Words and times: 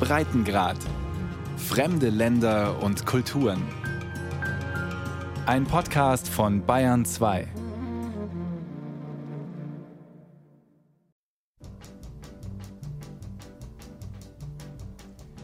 Breitengrad. 0.00 0.76
Fremde 1.56 2.08
Länder 2.08 2.82
und 2.82 3.04
Kulturen. 3.04 3.62
Ein 5.46 5.64
Podcast 5.64 6.28
von 6.28 6.64
Bayern 6.64 7.04
2. 7.04 7.48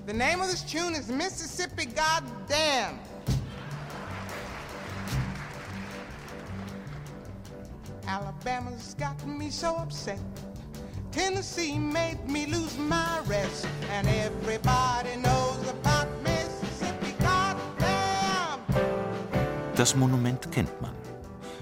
The 0.07 0.13
name 0.13 0.41
of 0.41 0.51
this 0.51 0.63
tune 0.63 0.95
is 0.95 1.09
Mississippi 1.09 1.87
Goddamn. 1.87 2.99
Alabama's 8.07 8.95
got 8.99 9.27
me 9.27 9.51
so 9.51 9.77
upset. 9.77 10.21
Tennessee 11.15 11.79
made 11.79 12.19
me 12.29 12.45
lose 12.47 12.77
my 12.77 13.21
rest. 13.29 13.69
And 13.93 14.09
everybody 14.09 15.17
knows 15.23 15.69
about 15.69 16.09
Mississippi. 16.25 17.15
Goddamn! 17.21 18.61
Das 19.77 19.95
Monument 19.95 20.51
kennt 20.51 20.81
man. 20.83 20.91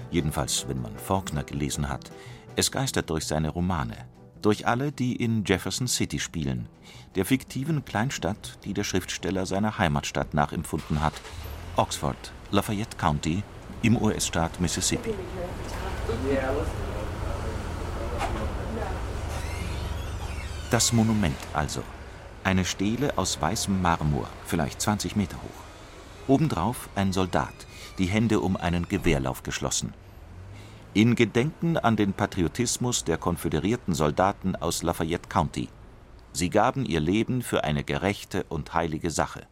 Jedenfalls, 0.09 0.67
wenn 0.67 0.81
man 0.81 0.97
Faulkner 0.97 1.43
gelesen 1.43 1.87
hat. 1.87 2.11
Es 2.55 2.71
geistert 2.71 3.11
durch 3.11 3.27
seine 3.27 3.49
Romane. 3.49 3.95
Durch 4.41 4.65
alle, 4.65 4.91
die 4.91 5.15
in 5.15 5.43
Jefferson 5.45 5.87
City 5.87 6.19
spielen, 6.19 6.67
der 7.15 7.25
fiktiven 7.25 7.85
Kleinstadt, 7.85 8.57
die 8.63 8.73
der 8.73 8.83
Schriftsteller 8.83 9.45
seiner 9.45 9.77
Heimatstadt 9.77 10.33
nachempfunden 10.33 11.01
hat. 11.01 11.13
Oxford, 11.75 12.33
Lafayette 12.49 12.97
County 12.97 13.43
im 13.83 14.01
US-Staat 14.01 14.59
Mississippi. 14.59 15.13
Das 20.73 20.91
Monument 20.91 21.37
also. 21.53 21.83
Eine 22.43 22.65
Stele 22.65 23.15
aus 23.19 23.39
weißem 23.39 23.79
Marmor, 23.79 24.27
vielleicht 24.47 24.81
20 24.81 25.15
Meter 25.15 25.37
hoch. 25.37 26.27
Obendrauf 26.27 26.89
ein 26.95 27.13
Soldat, 27.13 27.53
die 27.99 28.07
Hände 28.07 28.39
um 28.39 28.57
einen 28.57 28.89
Gewehrlauf 28.89 29.43
geschlossen. 29.43 29.93
In 30.95 31.13
Gedenken 31.13 31.77
an 31.77 31.95
den 31.95 32.13
Patriotismus 32.13 33.03
der 33.03 33.19
konföderierten 33.19 33.93
Soldaten 33.93 34.55
aus 34.55 34.81
Lafayette 34.81 35.29
County. 35.29 35.69
Sie 36.31 36.49
gaben 36.49 36.85
ihr 36.87 37.01
Leben 37.01 37.43
für 37.43 37.63
eine 37.63 37.83
gerechte 37.83 38.43
und 38.45 38.73
heilige 38.73 39.11
Sache. 39.11 39.45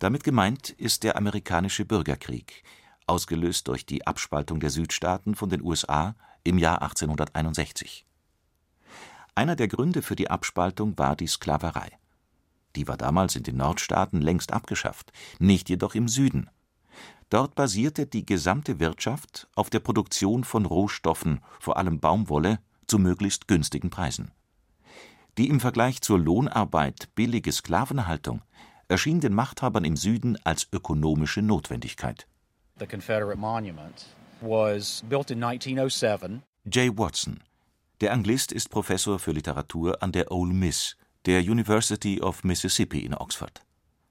Damit 0.00 0.22
gemeint 0.22 0.68
ist 0.68 1.02
der 1.02 1.16
amerikanische 1.16 1.86
Bürgerkrieg, 1.86 2.62
ausgelöst 3.06 3.68
durch 3.68 3.86
die 3.86 4.06
Abspaltung 4.06 4.60
der 4.60 4.68
Südstaaten 4.68 5.34
von 5.34 5.48
den 5.48 5.62
USA 5.62 6.14
im 6.44 6.58
Jahr 6.58 6.82
1861. 6.82 8.04
Einer 9.40 9.56
der 9.56 9.68
Gründe 9.68 10.02
für 10.02 10.16
die 10.16 10.28
Abspaltung 10.28 10.98
war 10.98 11.16
die 11.16 11.26
Sklaverei. 11.26 11.92
Die 12.76 12.86
war 12.86 12.98
damals 12.98 13.36
in 13.36 13.42
den 13.42 13.56
Nordstaaten 13.56 14.20
längst 14.20 14.52
abgeschafft, 14.52 15.14
nicht 15.38 15.70
jedoch 15.70 15.94
im 15.94 16.08
Süden. 16.08 16.50
Dort 17.30 17.54
basierte 17.54 18.04
die 18.04 18.26
gesamte 18.26 18.80
Wirtschaft 18.80 19.48
auf 19.54 19.70
der 19.70 19.80
Produktion 19.80 20.44
von 20.44 20.66
Rohstoffen, 20.66 21.40
vor 21.58 21.78
allem 21.78 22.00
Baumwolle, 22.00 22.58
zu 22.86 22.98
möglichst 22.98 23.48
günstigen 23.48 23.88
Preisen. 23.88 24.30
Die 25.38 25.48
im 25.48 25.58
Vergleich 25.58 26.02
zur 26.02 26.18
Lohnarbeit 26.18 27.08
billige 27.14 27.50
Sklavenhaltung 27.50 28.42
erschien 28.88 29.20
den 29.20 29.32
Machthabern 29.32 29.84
im 29.84 29.96
Süden 29.96 30.36
als 30.44 30.68
ökonomische 30.70 31.40
Notwendigkeit. 31.40 32.26
1907. 35.32 36.42
Jay 36.70 36.90
Watson. 36.94 37.40
Der 38.00 38.14
Anglist 38.14 38.50
ist 38.50 38.70
Professor 38.70 39.18
für 39.18 39.32
Literatur 39.32 40.02
an 40.02 40.10
der 40.10 40.32
Ole 40.32 40.54
Miss, 40.54 40.96
der 41.26 41.40
University 41.40 42.18
of 42.18 42.44
Mississippi 42.44 43.00
in 43.00 43.12
Oxford. 43.12 43.60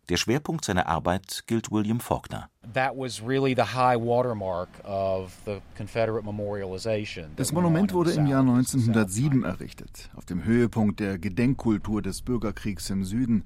Der 0.09 0.17
Schwerpunkt 0.17 0.63
seiner 0.63 0.85
Arbeit 0.85 1.43
gilt 1.47 1.71
William 1.71 1.99
Faulkner. 1.99 2.51
That 2.71 2.95
was 2.95 3.19
really 3.25 3.55
the 3.55 3.63
high 3.63 3.99
watermark 3.99 4.69
of 4.83 5.35
the 5.47 5.57
Confederate 5.75 6.23
memorialization. 6.23 7.31
Das 7.35 7.51
Monument 7.51 7.91
wurde 7.91 8.11
im 8.11 8.27
Jahr 8.27 8.41
1907 8.41 9.43
errichtet, 9.43 10.11
auf 10.15 10.25
dem 10.25 10.43
Höhepunkt 10.43 10.99
der 10.99 11.17
Gedenkkultur 11.17 12.03
des 12.03 12.21
Bürgerkriegs 12.21 12.91
im 12.91 13.03
Süden. 13.03 13.43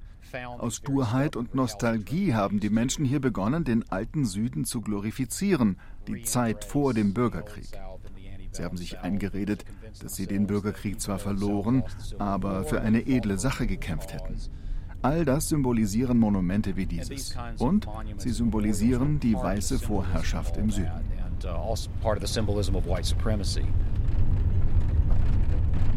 Aus 0.57 0.77
Sturheit 0.77 1.37
und 1.37 1.55
Nostalgie 1.55 2.33
haben 2.33 2.59
die 2.59 2.69
Menschen 2.69 3.05
hier 3.05 3.21
begonnen, 3.21 3.63
den 3.63 3.89
alten 3.89 4.25
Süden 4.25 4.65
zu 4.65 4.81
glorifizieren, 4.81 5.79
die 6.07 6.23
Zeit 6.23 6.65
vor 6.65 6.93
dem 6.93 7.13
Bürgerkrieg. 7.13 7.69
Sie 8.53 8.63
haben 8.63 8.77
sich 8.77 8.99
eingeredet, 8.99 9.65
dass 10.01 10.15
sie 10.15 10.27
den 10.27 10.47
Bürgerkrieg 10.47 11.01
zwar 11.01 11.19
verloren, 11.19 11.83
aber 12.19 12.63
für 12.63 12.81
eine 12.81 13.07
edle 13.07 13.37
Sache 13.39 13.65
gekämpft 13.65 14.13
hätten. 14.13 14.35
All 15.01 15.25
das 15.25 15.49
symbolisieren 15.49 16.17
Monumente 16.17 16.77
wie 16.77 16.85
dieses. 16.85 17.35
Und 17.57 17.87
sie 18.17 18.29
symbolisieren 18.29 19.19
die 19.19 19.33
weiße 19.33 19.79
Vorherrschaft 19.79 20.55
im 20.57 20.69
Süden. 20.69 20.91
also 21.41 21.89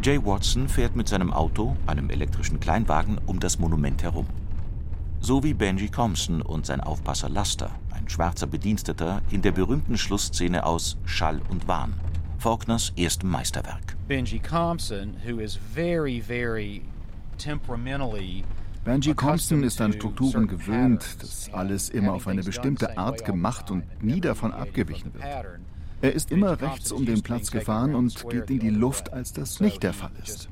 Jay 0.03 0.25
Watson 0.25 0.67
fährt 0.67 0.95
mit 0.95 1.07
seinem 1.07 1.31
Auto, 1.31 1.75
einem 1.85 2.09
elektrischen 2.09 2.59
Kleinwagen, 2.59 3.19
um 3.25 3.39
das 3.39 3.59
Monument 3.59 4.03
herum. 4.03 4.25
So 5.19 5.43
wie 5.43 5.53
Benji 5.53 5.89
Compson 5.89 6.41
und 6.41 6.65
sein 6.65 6.81
Aufpasser 6.81 7.29
Laster, 7.29 7.71
ein 7.91 8.07
schwarzer 8.07 8.47
Bediensteter, 8.47 9.21
in 9.31 9.41
der 9.41 9.51
berühmten 9.51 9.97
Schlussszene 9.97 10.65
aus 10.65 10.97
Schall 11.05 11.41
und 11.49 11.67
Wahn, 11.67 11.93
Faulkners 12.39 12.93
erstem 12.95 13.29
Meisterwerk. 13.29 13.95
Benji 14.07 14.39
Compson, 14.39 15.15
who 15.25 15.39
is 15.39 15.55
very, 15.55 16.21
very 16.21 16.81
temperamentally 17.37 18.43
Benji 18.87 19.13
Compton 19.13 19.63
ist 19.63 19.81
an 19.81 19.91
Strukturen 19.91 20.47
gewöhnt, 20.47 21.21
dass 21.21 21.51
alles 21.51 21.89
immer 21.89 22.13
auf 22.13 22.25
eine 22.25 22.41
bestimmte 22.41 22.97
Art 22.97 23.25
gemacht 23.25 23.69
und 23.69 23.83
nie 24.01 24.21
davon 24.21 24.53
abgewichen 24.53 25.13
wird. 25.13 25.25
Er 25.99 26.13
ist 26.13 26.31
immer 26.31 26.61
rechts 26.61 26.93
um 26.93 27.05
den 27.05 27.21
Platz 27.21 27.51
gefahren 27.51 27.95
und 27.95 28.29
geht 28.29 28.49
in 28.49 28.59
die 28.59 28.69
Luft, 28.69 29.11
als 29.11 29.33
das 29.33 29.59
nicht 29.59 29.83
der 29.83 29.91
Fall 29.91 30.11
ist. 30.23 30.47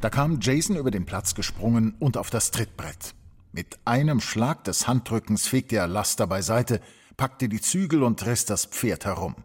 Da 0.00 0.10
kam 0.10 0.40
Jason 0.40 0.76
über 0.76 0.90
den 0.90 1.04
Platz 1.04 1.34
gesprungen 1.34 1.94
und 1.98 2.16
auf 2.16 2.30
das 2.30 2.50
Trittbrett. 2.50 3.14
Mit 3.52 3.78
einem 3.84 4.20
Schlag 4.20 4.64
des 4.64 4.88
Handrückens 4.88 5.46
fegte 5.46 5.76
er 5.76 5.86
Laster 5.86 6.26
beiseite, 6.26 6.80
packte 7.16 7.48
die 7.48 7.60
Zügel 7.60 8.02
und 8.02 8.24
riss 8.26 8.44
das 8.44 8.66
Pferd 8.66 9.04
herum. 9.04 9.36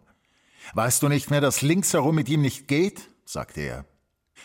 Weißt 0.74 1.02
du 1.02 1.08
nicht 1.08 1.30
mehr, 1.30 1.40
dass 1.40 1.62
links 1.62 1.92
herum 1.92 2.14
mit 2.14 2.28
ihm 2.28 2.42
nicht 2.42 2.68
geht? 2.68 3.08
sagte 3.24 3.60
er. 3.60 3.84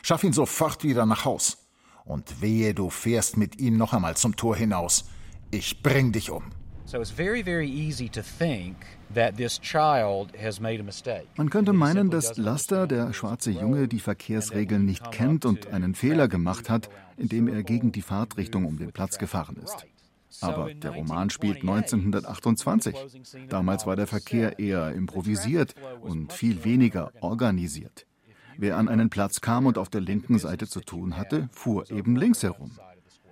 Schaff 0.02 0.24
ihn 0.24 0.34
sofort 0.34 0.84
wieder 0.84 1.06
nach 1.06 1.26
Haus. 1.26 1.58
Und 2.06 2.42
wehe, 2.42 2.74
du 2.74 2.90
fährst 2.90 3.38
mit 3.38 3.60
ihm 3.60 3.78
noch 3.78 3.94
einmal 3.94 4.16
zum 4.16 4.36
Tor 4.36 4.56
hinaus. 4.56 5.06
Ich 5.52 5.84
bring 5.84 6.12
dich 6.12 6.32
um. 6.32 6.44
Man 11.36 11.50
könnte 11.50 11.74
meinen, 11.74 12.10
dass 12.10 12.38
Laster, 12.38 12.88
der 12.88 13.12
schwarze 13.12 13.52
Junge, 13.52 13.90
die 13.90 14.00
Verkehrsregeln 14.00 14.86
nicht 14.86 15.12
kennt 15.12 15.44
und 15.44 15.68
einen 15.68 15.96
Fehler 15.96 16.30
gemacht 16.30 16.70
hat, 16.70 16.90
indem 17.18 17.50
er 17.50 17.64
gegen 17.64 17.92
die 17.92 18.02
Fahrtrichtung 18.02 18.64
um 18.64 18.78
den 18.78 18.94
Platz 18.94 19.18
gefahren 19.18 19.58
ist. 19.62 19.86
Aber 20.42 20.74
der 20.74 20.92
Roman 20.92 21.30
spielt 21.30 21.62
1928. 21.62 22.96
Damals 23.50 23.86
war 23.86 23.96
der 23.96 24.08
Verkehr 24.08 24.60
eher 24.60 24.94
improvisiert 24.94 25.74
und 26.02 26.34
viel 26.34 26.64
weniger 26.64 27.12
organisiert. 27.22 28.06
Wer 28.58 28.78
an 28.78 28.90
einen 28.90 29.10
Platz 29.10 29.42
kam 29.42 29.66
und 29.68 29.78
auf 29.78 29.90
der 29.90 30.02
linken 30.02 30.40
Seite 30.40 30.68
zu 30.68 30.82
tun 30.82 31.16
hatte, 31.16 31.48
fuhr 31.52 31.90
eben 31.92 32.16
links 32.16 32.44
herum. 32.44 32.72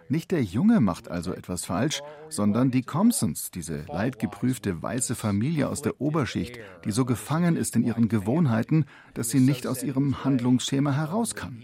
Nicht 0.08 0.32
der 0.32 0.44
Junge 0.44 0.82
macht 0.82 1.10
also 1.10 1.34
etwas 1.34 1.66
falsch, 1.66 2.02
sondern 2.30 2.72
die 2.72 2.84
Compsons, 2.84 3.50
diese 3.52 3.86
leidgeprüfte 3.88 4.82
weiße 4.82 5.16
Familie 5.16 5.70
aus 5.70 5.82
der 5.82 6.00
Oberschicht, 6.00 6.60
die 6.84 6.92
so 6.92 7.06
gefangen 7.06 7.56
ist 7.56 7.76
in 7.76 7.84
ihren 7.84 8.08
Gewohnheiten, 8.08 8.86
dass 9.14 9.30
sie 9.30 9.40
nicht 9.40 9.66
aus 9.66 9.84
ihrem 9.84 10.24
Handlungsschema 10.24 10.92
heraus 10.92 11.36
kann. 11.36 11.62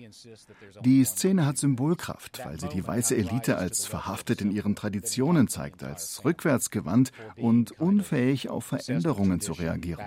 Die 0.84 1.04
Szene 1.04 1.46
hat 1.46 1.58
Symbolkraft, 1.58 2.42
weil 2.46 2.60
sie 2.60 2.70
die 2.70 2.86
weiße 2.86 3.16
Elite 3.16 3.58
als 3.58 3.86
verhaftet 3.86 4.42
in 4.42 4.52
ihren 4.52 4.76
Traditionen 4.76 5.48
zeigt, 5.48 5.84
als 5.84 6.24
rückwärtsgewandt 6.26 7.12
und 7.38 7.80
unfähig 7.80 8.50
auf 8.50 8.66
Veränderungen 8.66 9.40
zu 9.40 9.54
reagieren. 9.54 10.04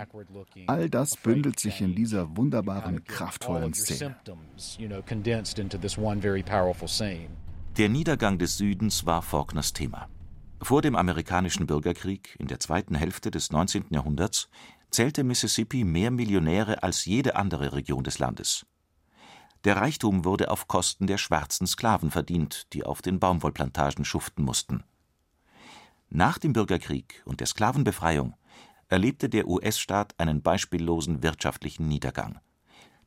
All 0.66 0.90
das 0.90 1.16
bündelt 1.16 1.60
sich 1.60 1.80
in 1.80 1.94
dieser 1.94 2.36
wunderbaren, 2.36 3.04
kraftvollen 3.04 3.74
Szene. 3.74 4.16
Der 7.76 7.88
Niedergang 7.88 8.38
des 8.38 8.56
Südens 8.56 9.04
war 9.04 9.20
Faulkners 9.20 9.72
Thema. 9.72 10.08
Vor 10.62 10.80
dem 10.80 10.94
amerikanischen 10.94 11.66
Bürgerkrieg 11.66 12.36
in 12.38 12.46
der 12.46 12.60
zweiten 12.60 12.94
Hälfte 12.94 13.32
des 13.32 13.50
19. 13.50 13.86
Jahrhunderts 13.90 14.48
zählte 14.90 15.24
Mississippi 15.24 15.82
mehr 15.82 16.12
Millionäre 16.12 16.84
als 16.84 17.04
jede 17.04 17.34
andere 17.34 17.72
Region 17.72 18.04
des 18.04 18.20
Landes. 18.20 18.64
Der 19.64 19.76
Reichtum 19.76 20.24
wurde 20.24 20.52
auf 20.52 20.68
Kosten 20.68 21.08
der 21.08 21.18
schwarzen 21.18 21.66
Sklaven 21.66 22.12
verdient, 22.12 22.72
die 22.72 22.84
auf 22.84 23.02
den 23.02 23.18
Baumwollplantagen 23.18 24.04
schuften 24.04 24.44
mussten. 24.44 24.84
Nach 26.10 26.38
dem 26.38 26.52
Bürgerkrieg 26.52 27.24
und 27.24 27.40
der 27.40 27.48
Sklavenbefreiung 27.48 28.36
erlebte 28.86 29.28
der 29.28 29.48
US-Staat 29.48 30.14
einen 30.20 30.42
beispiellosen 30.42 31.24
wirtschaftlichen 31.24 31.88
Niedergang. 31.88 32.38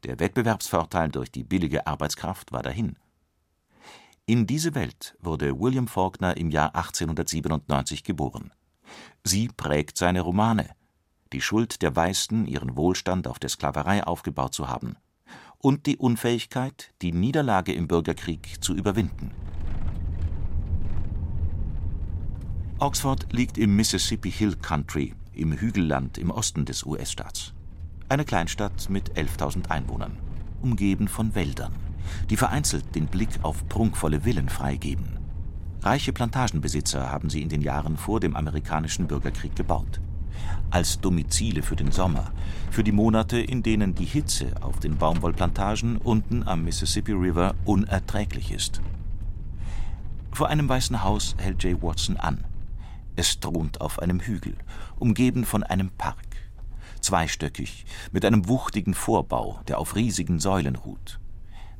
Der 0.03 0.19
Wettbewerbsvorteil 0.19 1.07
durch 1.07 1.31
die 1.31 1.45
billige 1.45 1.87
Arbeitskraft 1.87 2.51
war 2.51 2.63
dahin. 2.63 2.97
In 4.29 4.45
diese 4.45 4.75
Welt 4.75 5.15
wurde 5.21 5.57
William 5.57 5.87
Faulkner 5.87 6.35
im 6.35 6.49
Jahr 6.51 6.75
1897 6.75 8.03
geboren. 8.03 8.51
Sie 9.23 9.47
prägt 9.47 9.97
seine 9.97 10.19
Romane. 10.19 10.69
Die 11.31 11.39
Schuld 11.39 11.81
der 11.81 11.95
Weißen, 11.95 12.45
ihren 12.45 12.75
Wohlstand 12.75 13.25
auf 13.25 13.39
der 13.39 13.49
Sklaverei 13.49 14.03
aufgebaut 14.03 14.53
zu 14.53 14.67
haben. 14.67 14.97
Und 15.59 15.85
die 15.85 15.95
Unfähigkeit, 15.95 16.93
die 17.01 17.13
Niederlage 17.13 17.71
im 17.71 17.87
Bürgerkrieg 17.87 18.61
zu 18.61 18.75
überwinden. 18.75 19.31
Oxford 22.79 23.31
liegt 23.31 23.57
im 23.57 23.77
Mississippi 23.77 24.29
Hill 24.29 24.57
Country, 24.57 25.15
im 25.31 25.53
Hügelland 25.53 26.17
im 26.17 26.31
Osten 26.31 26.65
des 26.65 26.85
US-Staats. 26.85 27.53
Eine 28.09 28.25
Kleinstadt 28.25 28.89
mit 28.89 29.13
11.000 29.13 29.69
Einwohnern, 29.69 30.17
umgeben 30.61 31.07
von 31.07 31.33
Wäldern 31.33 31.86
die 32.29 32.37
vereinzelt 32.37 32.95
den 32.95 33.07
Blick 33.07 33.29
auf 33.41 33.67
prunkvolle 33.67 34.21
Villen 34.21 34.49
freigeben. 34.49 35.19
Reiche 35.81 36.11
Plantagenbesitzer 36.11 37.11
haben 37.11 37.29
sie 37.29 37.41
in 37.41 37.49
den 37.49 37.61
Jahren 37.61 37.97
vor 37.97 38.19
dem 38.19 38.35
amerikanischen 38.35 39.07
Bürgerkrieg 39.07 39.55
gebaut. 39.55 40.01
Als 40.69 40.99
Domizile 40.99 41.61
für 41.61 41.75
den 41.75 41.91
Sommer, 41.91 42.31
für 42.71 42.83
die 42.83 42.91
Monate, 42.91 43.39
in 43.39 43.63
denen 43.63 43.95
die 43.95 44.05
Hitze 44.05 44.51
auf 44.61 44.79
den 44.79 44.97
Baumwollplantagen 44.97 45.97
unten 45.97 46.47
am 46.47 46.63
Mississippi 46.63 47.13
River 47.13 47.55
unerträglich 47.65 48.51
ist. 48.51 48.81
Vor 50.31 50.49
einem 50.49 50.67
weißen 50.67 51.03
Haus 51.03 51.35
hält 51.37 51.63
Jay 51.63 51.81
Watson 51.81 52.17
an. 52.17 52.43
Es 53.15 53.39
thront 53.39 53.81
auf 53.81 53.99
einem 53.99 54.19
Hügel, 54.19 54.55
umgeben 54.99 55.45
von 55.45 55.63
einem 55.63 55.89
Park. 55.89 56.17
Zweistöckig, 57.01 57.85
mit 58.11 58.25
einem 58.25 58.47
wuchtigen 58.47 58.93
Vorbau, 58.93 59.61
der 59.67 59.79
auf 59.79 59.95
riesigen 59.95 60.39
Säulen 60.39 60.75
ruht. 60.75 61.19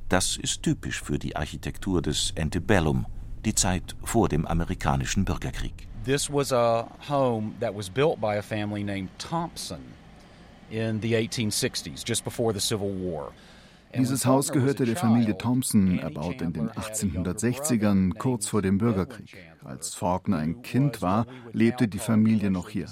Das 0.09 0.37
ist 0.37 0.63
typisch 0.63 1.01
für 1.01 1.19
die 1.19 1.35
Architektur 1.35 2.01
des 2.01 2.33
Antebellum, 2.39 3.05
die 3.43 3.53
Zeit 3.53 3.95
vor 4.03 4.29
dem 4.29 4.45
amerikanischen 4.45 5.25
Bürgerkrieg. 5.25 5.87
This 6.05 6.31
was 6.31 6.53
a 6.53 6.87
home 7.09 7.55
that 7.59 7.75
was 7.75 7.89
built 7.89 8.21
by 8.21 8.37
a 8.37 8.41
family 8.41 8.83
named 8.83 9.09
Thompson 9.17 9.81
in 10.69 11.01
the 11.01 11.13
1860s, 11.13 12.05
just 12.05 12.23
before 12.23 12.53
the 12.53 12.61
Civil 12.61 12.89
War. 12.89 13.33
Dieses 13.95 14.25
Haus 14.25 14.51
gehörte 14.51 14.85
der 14.85 14.95
Familie 14.95 15.37
Thompson, 15.37 15.99
erbaut 15.99 16.41
in 16.41 16.53
den 16.53 16.69
1860ern, 16.69 18.17
kurz 18.17 18.47
vor 18.47 18.61
dem 18.61 18.77
Bürgerkrieg. 18.77 19.37
Als 19.63 19.95
Faulkner 19.95 20.37
ein 20.37 20.61
Kind 20.61 21.01
war, 21.01 21.25
lebte 21.51 21.87
die 21.87 21.99
Familie 21.99 22.51
noch 22.51 22.69
hier. 22.69 22.87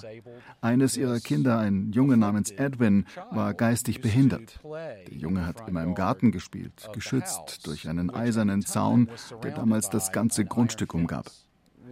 Eines 0.61 0.97
ihrer 0.97 1.19
Kinder, 1.19 1.59
ein 1.59 1.91
Junge 1.91 2.17
namens 2.17 2.51
Edwin, 2.51 3.05
war 3.31 3.53
geistig 3.53 4.01
behindert. 4.01 4.59
Der 4.63 5.17
Junge 5.17 5.45
hat 5.45 5.67
immer 5.67 5.83
im 5.83 5.95
Garten 5.95 6.31
gespielt, 6.31 6.89
geschützt 6.93 7.65
durch 7.67 7.87
einen 7.87 8.09
eisernen 8.09 8.65
Zaun, 8.65 9.09
der 9.43 9.51
damals 9.51 9.89
das 9.89 10.11
ganze 10.11 10.45
Grundstück 10.45 10.93
umgab. 10.93 11.29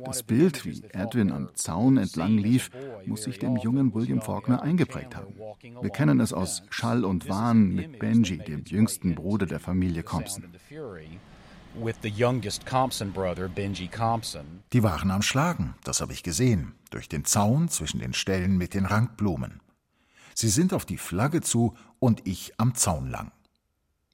Das 0.05 0.23
Bild, 0.23 0.65
wie 0.65 0.83
Edwin 0.91 1.31
am 1.31 1.49
Zaun 1.55 1.97
entlang 1.97 2.37
lief, 2.37 2.69
muss 3.05 3.23
sich 3.23 3.39
dem 3.39 3.57
jungen 3.57 3.93
William 3.93 4.21
Faulkner 4.21 4.61
eingeprägt 4.61 5.15
haben. 5.15 5.35
Wir 5.81 5.89
kennen 5.89 6.19
es 6.19 6.33
aus 6.33 6.63
Schall 6.69 7.05
und 7.05 7.29
Wahn 7.29 7.69
mit 7.73 7.99
Benji, 7.99 8.37
dem 8.37 8.63
jüngsten 8.65 9.15
Bruder 9.15 9.45
der 9.45 9.59
Familie 9.59 10.03
Compson. 10.03 10.45
Die 14.73 14.83
waren 14.83 15.11
am 15.11 15.21
Schlagen, 15.21 15.75
das 15.83 16.01
habe 16.01 16.13
ich 16.13 16.23
gesehen, 16.23 16.75
durch 16.91 17.09
den 17.09 17.25
Zaun 17.25 17.69
zwischen 17.69 17.99
den 17.99 18.13
Ställen 18.13 18.57
mit 18.57 18.73
den 18.73 18.85
Rankblumen. 18.85 19.61
Sie 20.35 20.49
sind 20.49 20.73
auf 20.73 20.85
die 20.85 20.97
Flagge 20.97 21.41
zu 21.41 21.75
und 21.99 22.27
ich 22.27 22.53
am 22.57 22.75
Zaun 22.75 23.09
lang. 23.09 23.31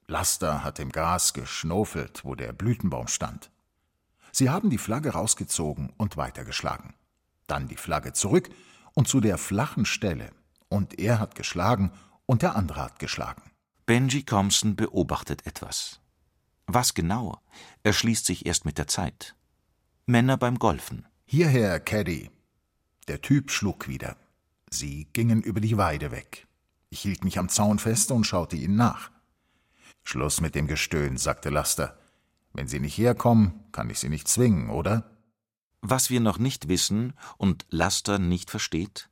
Laster 0.06 0.64
hat 0.64 0.80
im 0.80 0.90
Gras 0.90 1.32
geschnofelt, 1.32 2.24
wo 2.24 2.34
der 2.34 2.52
Blütenbaum 2.52 3.06
stand. 3.06 3.50
Sie 4.32 4.50
haben 4.50 4.70
die 4.70 4.78
Flagge 4.78 5.10
rausgezogen 5.10 5.92
und 5.96 6.16
weitergeschlagen. 6.16 6.94
Dann 7.46 7.68
die 7.68 7.76
Flagge 7.76 8.12
zurück 8.12 8.50
und 8.94 9.08
zu 9.08 9.20
der 9.20 9.38
flachen 9.38 9.84
Stelle. 9.84 10.30
Und 10.68 10.98
er 10.98 11.18
hat 11.18 11.34
geschlagen 11.34 11.92
und 12.26 12.42
der 12.42 12.54
andere 12.56 12.82
hat 12.82 12.98
geschlagen. 12.98 13.42
Benji 13.86 14.22
Compson 14.22 14.76
beobachtet 14.76 15.46
etwas. 15.46 16.00
Was 16.66 16.94
genau, 16.94 17.40
erschließt 17.82 18.24
sich 18.24 18.46
erst 18.46 18.64
mit 18.64 18.78
der 18.78 18.86
Zeit. 18.86 19.34
Männer 20.06 20.36
beim 20.36 20.58
Golfen. 20.58 21.06
Hierher, 21.26 21.80
Caddy. 21.80 22.30
Der 23.08 23.20
Typ 23.20 23.50
schlug 23.50 23.88
wieder. 23.88 24.16
Sie 24.70 25.08
gingen 25.12 25.42
über 25.42 25.60
die 25.60 25.76
Weide 25.76 26.12
weg. 26.12 26.46
Ich 26.88 27.00
hielt 27.00 27.24
mich 27.24 27.38
am 27.38 27.48
Zaun 27.48 27.78
fest 27.78 28.10
und 28.12 28.24
schaute 28.24 28.56
ihnen 28.56 28.76
nach. 28.76 29.10
Schluss 30.04 30.40
mit 30.40 30.54
dem 30.54 30.66
Gestöhn, 30.66 31.16
sagte 31.16 31.50
Laster. 31.50 31.99
Wenn 32.52 32.68
Sie 32.68 32.80
nicht 32.80 32.98
herkommen, 32.98 33.64
kann 33.72 33.90
ich 33.90 33.98
Sie 33.98 34.08
nicht 34.08 34.28
zwingen, 34.28 34.70
oder? 34.70 35.16
Was 35.82 36.10
wir 36.10 36.20
noch 36.20 36.38
nicht 36.38 36.68
wissen 36.68 37.14
und 37.38 37.66
Laster 37.70 38.18
nicht 38.18 38.50
versteht? 38.50 39.08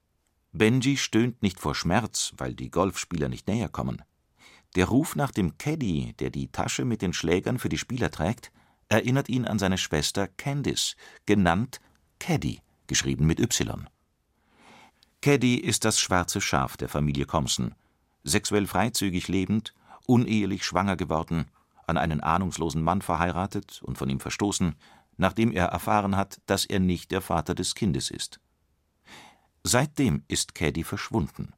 Benji 0.52 0.96
stöhnt 0.96 1.42
nicht 1.42 1.60
vor 1.60 1.74
Schmerz, 1.74 2.32
weil 2.36 2.54
die 2.54 2.70
Golfspieler 2.70 3.28
nicht 3.28 3.46
näher 3.46 3.68
kommen. 3.68 4.02
Der 4.76 4.86
Ruf 4.86 5.16
nach 5.16 5.30
dem 5.30 5.56
Caddy, 5.56 6.14
der 6.18 6.30
die 6.30 6.50
Tasche 6.52 6.84
mit 6.84 7.00
den 7.00 7.12
Schlägern 7.12 7.58
für 7.58 7.68
die 7.68 7.78
Spieler 7.78 8.10
trägt, 8.10 8.52
erinnert 8.88 9.28
ihn 9.28 9.46
an 9.46 9.58
seine 9.58 9.78
Schwester 9.78 10.28
Candice, 10.28 10.96
genannt 11.26 11.80
Caddy, 12.18 12.60
geschrieben 12.86 13.26
mit 13.26 13.40
Y. 13.40 13.88
Caddy 15.20 15.56
ist 15.56 15.84
das 15.84 16.00
schwarze 16.00 16.40
Schaf 16.40 16.76
der 16.76 16.88
Familie 16.88 17.26
Compson, 17.26 17.74
sexuell 18.24 18.66
freizügig 18.66 19.28
lebend, 19.28 19.74
unehelich 20.06 20.64
schwanger 20.64 20.96
geworden, 20.96 21.46
an 21.88 21.96
einen 21.96 22.20
ahnungslosen 22.20 22.82
Mann 22.82 23.02
verheiratet 23.02 23.80
und 23.82 23.98
von 23.98 24.08
ihm 24.08 24.20
verstoßen, 24.20 24.74
nachdem 25.16 25.52
er 25.52 25.66
erfahren 25.66 26.16
hat, 26.16 26.40
dass 26.46 26.64
er 26.64 26.80
nicht 26.80 27.10
der 27.10 27.20
Vater 27.20 27.54
des 27.54 27.74
Kindes 27.74 28.10
ist. 28.10 28.40
Seitdem 29.64 30.22
ist 30.28 30.54
Caddy 30.54 30.84
verschwunden. 30.84 31.52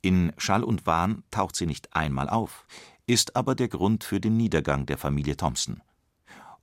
In 0.00 0.32
Schall 0.36 0.64
und 0.64 0.86
Wahn 0.86 1.22
taucht 1.30 1.56
sie 1.56 1.66
nicht 1.66 1.94
einmal 1.94 2.28
auf, 2.28 2.66
ist 3.06 3.36
aber 3.36 3.54
der 3.54 3.68
Grund 3.68 4.04
für 4.04 4.20
den 4.20 4.36
Niedergang 4.36 4.86
der 4.86 4.98
Familie 4.98 5.36
Thompson 5.36 5.80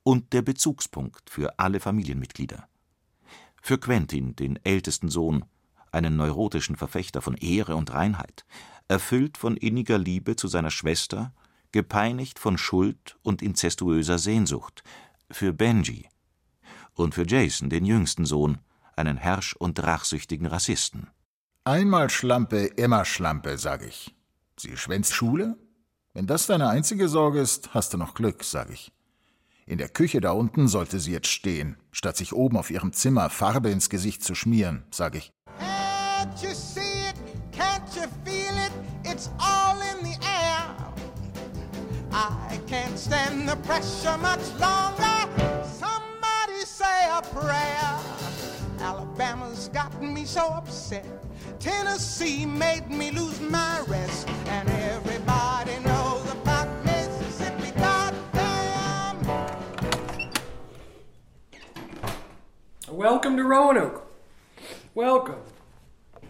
und 0.02 0.32
der 0.32 0.42
Bezugspunkt 0.42 1.30
für 1.30 1.58
alle 1.58 1.80
Familienmitglieder. 1.80 2.68
Für 3.60 3.78
Quentin, 3.78 4.34
den 4.34 4.58
ältesten 4.64 5.08
Sohn, 5.08 5.44
einen 5.92 6.16
neurotischen 6.16 6.76
Verfechter 6.76 7.22
von 7.22 7.34
Ehre 7.34 7.76
und 7.76 7.92
Reinheit, 7.92 8.44
erfüllt 8.88 9.38
von 9.38 9.56
inniger 9.56 9.98
Liebe 9.98 10.36
zu 10.36 10.48
seiner 10.48 10.70
Schwester 10.70 11.32
gepeinigt 11.72 12.38
von 12.38 12.58
Schuld 12.58 13.16
und 13.22 13.42
inzestuöser 13.42 14.18
Sehnsucht, 14.18 14.82
für 15.30 15.52
Benji 15.52 16.08
und 16.94 17.14
für 17.14 17.26
Jason, 17.26 17.70
den 17.70 17.84
jüngsten 17.84 18.26
Sohn, 18.26 18.58
einen 18.96 19.16
herrsch- 19.16 19.56
und 19.56 19.82
rachsüchtigen 19.82 20.46
Rassisten. 20.46 21.08
Einmal 21.64 22.10
Schlampe, 22.10 22.64
immer 22.64 23.04
Schlampe, 23.04 23.56
sag 23.56 23.82
ich. 23.82 24.14
Sie 24.58 24.76
schwänzt 24.76 25.14
Schule? 25.14 25.56
Wenn 26.12 26.26
das 26.26 26.46
deine 26.46 26.68
einzige 26.68 27.08
Sorge 27.08 27.40
ist, 27.40 27.72
hast 27.72 27.94
du 27.94 27.98
noch 27.98 28.14
Glück, 28.14 28.44
sag 28.44 28.70
ich. 28.70 28.92
In 29.64 29.78
der 29.78 29.88
Küche 29.88 30.20
da 30.20 30.32
unten 30.32 30.68
sollte 30.68 31.00
sie 31.00 31.12
jetzt 31.12 31.28
stehen, 31.28 31.76
statt 31.92 32.16
sich 32.16 32.32
oben 32.32 32.56
auf 32.56 32.70
ihrem 32.70 32.92
Zimmer 32.92 33.30
Farbe 33.30 33.70
ins 33.70 33.88
Gesicht 33.88 34.22
zu 34.22 34.34
schmieren, 34.34 34.84
sag 34.90 35.14
ich. 35.14 35.32
Can't 36.22 36.42
you 36.42 36.52
see 36.52 36.91
stand 43.02 43.48
the 43.48 43.56
pressure 43.56 44.16
much 44.18 44.46
longer. 44.60 45.28
Somebody 45.66 46.60
say 46.64 47.10
a 47.10 47.20
prayer. 47.20 47.98
Alabama's 48.78 49.68
gotten 49.70 50.14
me 50.14 50.24
so 50.24 50.46
upset. 50.46 51.04
Tennessee 51.58 52.46
made 52.46 52.88
me 52.90 53.10
lose 53.10 53.40
my 53.40 53.80
rest. 53.88 54.28
And 54.46 54.68
everybody 54.70 55.76
knows 55.80 56.30
about 56.30 56.68
Mississippi. 56.84 57.72
Goddamn. 57.76 59.18
Welcome 62.88 63.36
to 63.36 63.42
Roanoke. 63.42 64.06
Welcome. 64.94 65.40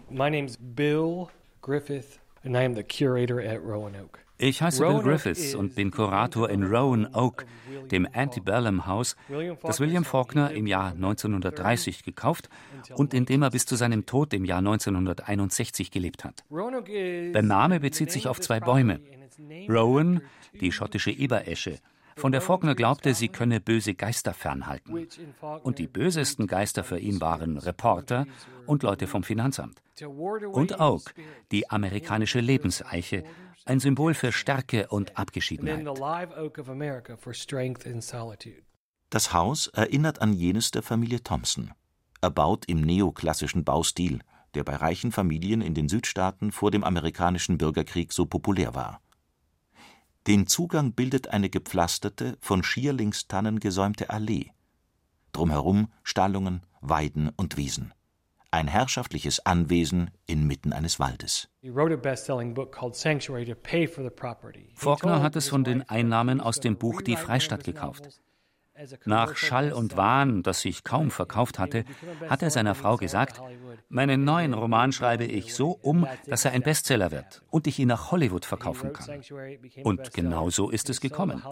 My 0.09 0.29
name's 0.29 0.55
Bill 0.55 1.29
Griffith, 1.61 2.17
and 2.43 2.57
I 2.57 2.63
am 2.63 2.73
the 2.73 2.83
curator 2.83 3.39
at 3.39 3.61
Roanoke. 3.61 4.22
Ich 4.37 4.61
heiße 4.61 4.85
Bill 4.85 5.01
Griffiths 5.01 5.55
und 5.55 5.75
bin 5.75 5.91
Kurator 5.91 6.49
in 6.49 6.63
Roanoke, 6.63 7.45
dem 7.91 8.07
Antebellum 8.11 8.87
Haus, 8.87 9.15
das 9.61 9.79
William 9.79 10.03
Faulkner 10.03 10.51
im 10.51 10.67
Jahr 10.67 10.91
1930 10.91 12.03
gekauft 12.03 12.49
und 12.95 13.13
in 13.13 13.25
dem 13.25 13.43
er 13.43 13.51
bis 13.51 13.65
zu 13.65 13.75
seinem 13.75 14.05
Tod 14.05 14.33
im 14.33 14.45
Jahr 14.45 14.59
1961 14.59 15.91
gelebt 15.91 16.23
hat. 16.23 16.43
Der 16.49 17.41
Name 17.41 17.79
bezieht 17.79 18.11
sich 18.11 18.27
auf 18.27 18.41
zwei 18.41 18.59
Bäume. 18.59 18.99
Rowan, 19.69 20.21
die 20.59 20.71
schottische 20.71 21.11
Eberesche, 21.11 21.79
von 22.15 22.31
der 22.31 22.41
Faulkner 22.41 22.75
glaubte, 22.75 23.13
sie 23.13 23.29
könne 23.29 23.59
böse 23.59 23.93
Geister 23.95 24.33
fernhalten. 24.33 25.07
Und 25.63 25.79
die 25.79 25.87
bösesten 25.87 26.47
Geister 26.47 26.83
für 26.83 26.99
ihn 26.99 27.21
waren 27.21 27.57
Reporter 27.57 28.25
und 28.65 28.83
Leute 28.83 29.07
vom 29.07 29.23
Finanzamt. 29.23 29.81
Und 30.51 30.79
Oak, 30.79 31.13
die 31.51 31.69
amerikanische 31.69 32.39
Lebenseiche, 32.39 33.23
ein 33.65 33.79
Symbol 33.79 34.13
für 34.13 34.31
Stärke 34.31 34.87
und 34.87 35.17
Abgeschiedenheit. 35.17 35.85
Das 39.09 39.33
Haus 39.33 39.67
erinnert 39.67 40.21
an 40.21 40.33
jenes 40.33 40.71
der 40.71 40.81
Familie 40.81 41.23
Thompson, 41.23 41.71
erbaut 42.21 42.65
im 42.67 42.81
neoklassischen 42.81 43.63
Baustil, 43.63 44.19
der 44.55 44.63
bei 44.63 44.75
reichen 44.75 45.11
Familien 45.11 45.61
in 45.61 45.73
den 45.73 45.87
Südstaaten 45.87 46.51
vor 46.51 46.71
dem 46.71 46.83
amerikanischen 46.83 47.57
Bürgerkrieg 47.57 48.11
so 48.11 48.25
populär 48.25 48.75
war. 48.75 49.02
Den 50.25 50.47
Zugang 50.47 50.93
bildet 50.93 51.27
eine 51.29 51.49
gepflasterte, 51.49 52.37
von 52.39 52.63
Schierlingstannen 52.63 53.59
gesäumte 53.59 54.09
Allee. 54.09 54.51
Drumherum 55.33 55.89
Stallungen, 56.03 56.65
Weiden 56.79 57.29
und 57.35 57.57
Wiesen. 57.57 57.93
Ein 58.49 58.67
herrschaftliches 58.67 59.45
Anwesen 59.45 60.11
inmitten 60.25 60.71
eines 60.71 60.99
Waldes. 60.99 61.49
Faulkner 64.75 65.21
hat 65.23 65.35
es 65.35 65.49
von 65.49 65.63
den 65.63 65.89
Einnahmen 65.89 66.39
aus 66.39 66.59
dem 66.59 66.77
Buch 66.77 67.01
Die 67.01 67.17
Freistadt 67.17 67.63
gekauft. 67.63 68.21
Nach 69.05 69.35
Schall 69.35 69.71
und 69.71 69.97
Wahn, 69.97 70.43
das 70.43 70.61
sich 70.61 70.83
kaum 70.83 71.11
verkauft 71.11 71.59
hatte, 71.59 71.85
hat 72.29 72.41
er 72.41 72.49
seiner 72.49 72.75
Frau 72.75 72.97
gesagt, 72.97 73.41
meinen 73.89 74.23
neuen 74.23 74.53
Roman 74.53 74.91
schreibe 74.91 75.25
ich 75.25 75.53
so 75.53 75.71
um, 75.81 76.07
dass 76.25 76.45
er 76.45 76.51
ein 76.51 76.61
Bestseller 76.61 77.11
wird 77.11 77.43
und 77.49 77.67
ich 77.67 77.79
ihn 77.79 77.87
nach 77.87 78.11
Hollywood 78.11 78.45
verkaufen 78.45 78.93
kann. 78.93 79.21
Und 79.83 80.13
genau 80.13 80.49
so 80.49 80.69
ist 80.69 80.89
es 80.89 81.01
gekommen. 81.01 81.43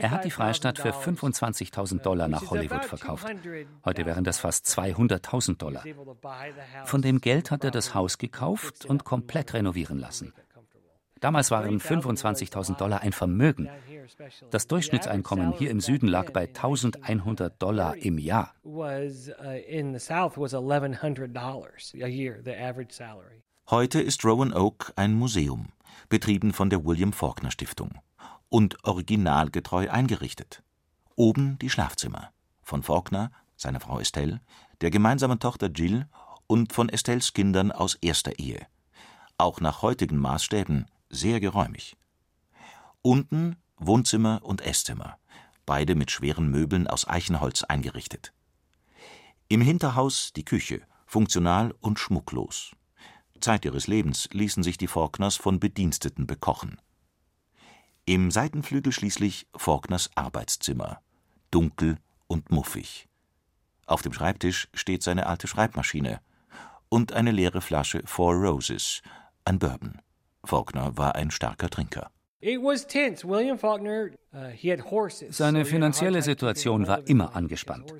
Er 0.00 0.10
hat 0.10 0.24
die 0.24 0.30
Freistadt 0.30 0.78
für 0.78 0.90
25.000 0.90 2.00
Dollar 2.00 2.28
nach 2.28 2.50
Hollywood 2.50 2.84
verkauft. 2.84 3.26
Heute 3.84 4.06
wären 4.06 4.24
das 4.24 4.38
fast 4.38 4.66
200.000 4.66 5.56
Dollar. 5.56 5.84
Von 6.84 7.02
dem 7.02 7.20
Geld 7.20 7.50
hat 7.50 7.64
er 7.64 7.70
das 7.70 7.94
Haus 7.94 8.18
gekauft 8.18 8.86
und 8.86 9.04
komplett 9.04 9.54
renovieren 9.54 9.98
lassen. 9.98 10.32
Damals 11.20 11.50
waren 11.50 11.80
25.000 11.80 12.76
Dollar 12.76 13.00
ein 13.02 13.12
Vermögen. 13.12 13.68
Das 14.50 14.66
Durchschnittseinkommen 14.66 15.52
hier 15.52 15.70
im 15.70 15.80
Süden 15.80 16.08
lag 16.08 16.32
bei 16.32 16.46
1100 16.46 17.60
Dollar 17.60 17.96
im 17.96 18.18
Jahr. 18.18 18.54
Heute 23.70 24.00
ist 24.00 24.24
Roanoke 24.24 24.92
ein 24.96 25.14
Museum, 25.14 25.68
betrieben 26.08 26.52
von 26.52 26.70
der 26.70 26.84
William 26.84 27.12
Faulkner 27.12 27.50
Stiftung 27.50 27.98
und 28.48 28.82
originalgetreu 28.84 29.90
eingerichtet. 29.90 30.62
Oben 31.16 31.58
die 31.58 31.68
Schlafzimmer 31.68 32.30
von 32.62 32.82
Faulkner, 32.82 33.30
seiner 33.56 33.80
Frau 33.80 33.98
Estelle, 33.98 34.40
der 34.80 34.90
gemeinsamen 34.90 35.38
Tochter 35.38 35.68
Jill 35.68 36.06
und 36.46 36.72
von 36.72 36.88
Estelles 36.88 37.32
Kindern 37.32 37.72
aus 37.72 37.96
erster 38.00 38.38
Ehe. 38.38 38.66
Auch 39.36 39.60
nach 39.60 39.82
heutigen 39.82 40.16
Maßstäben 40.16 40.86
sehr 41.10 41.40
geräumig. 41.40 41.96
Unten 43.02 43.56
Wohnzimmer 43.78 44.40
und 44.42 44.60
Esszimmer, 44.60 45.18
beide 45.66 45.94
mit 45.94 46.10
schweren 46.10 46.50
Möbeln 46.50 46.86
aus 46.86 47.06
Eichenholz 47.06 47.62
eingerichtet. 47.62 48.32
Im 49.48 49.60
Hinterhaus 49.60 50.32
die 50.34 50.44
Küche, 50.44 50.82
funktional 51.06 51.74
und 51.80 51.98
schmucklos. 51.98 52.72
Zeit 53.40 53.64
ihres 53.64 53.86
Lebens 53.86 54.28
ließen 54.32 54.62
sich 54.62 54.78
die 54.78 54.88
Faulkners 54.88 55.36
von 55.36 55.60
Bediensteten 55.60 56.26
bekochen. 56.26 56.80
Im 58.04 58.30
Seitenflügel 58.30 58.92
schließlich 58.92 59.46
Faulkners 59.54 60.10
Arbeitszimmer, 60.14 61.00
dunkel 61.50 61.98
und 62.26 62.50
muffig. 62.50 63.08
Auf 63.86 64.02
dem 64.02 64.12
Schreibtisch 64.12 64.68
steht 64.74 65.02
seine 65.02 65.26
alte 65.26 65.46
Schreibmaschine 65.46 66.20
und 66.88 67.12
eine 67.12 67.30
leere 67.30 67.60
Flasche 67.60 68.02
Four 68.04 68.34
Roses, 68.34 69.02
ein 69.44 69.58
Bourbon. 69.58 70.00
Faulkner 70.44 70.96
war 70.96 71.14
ein 71.14 71.30
starker 71.30 71.70
Trinker. 71.70 72.10
Uh, 72.40 72.68
Seine 75.30 75.64
finanzielle 75.64 76.22
Situation 76.22 76.86
war 76.86 77.08
immer 77.08 77.34
angespannt. 77.34 77.92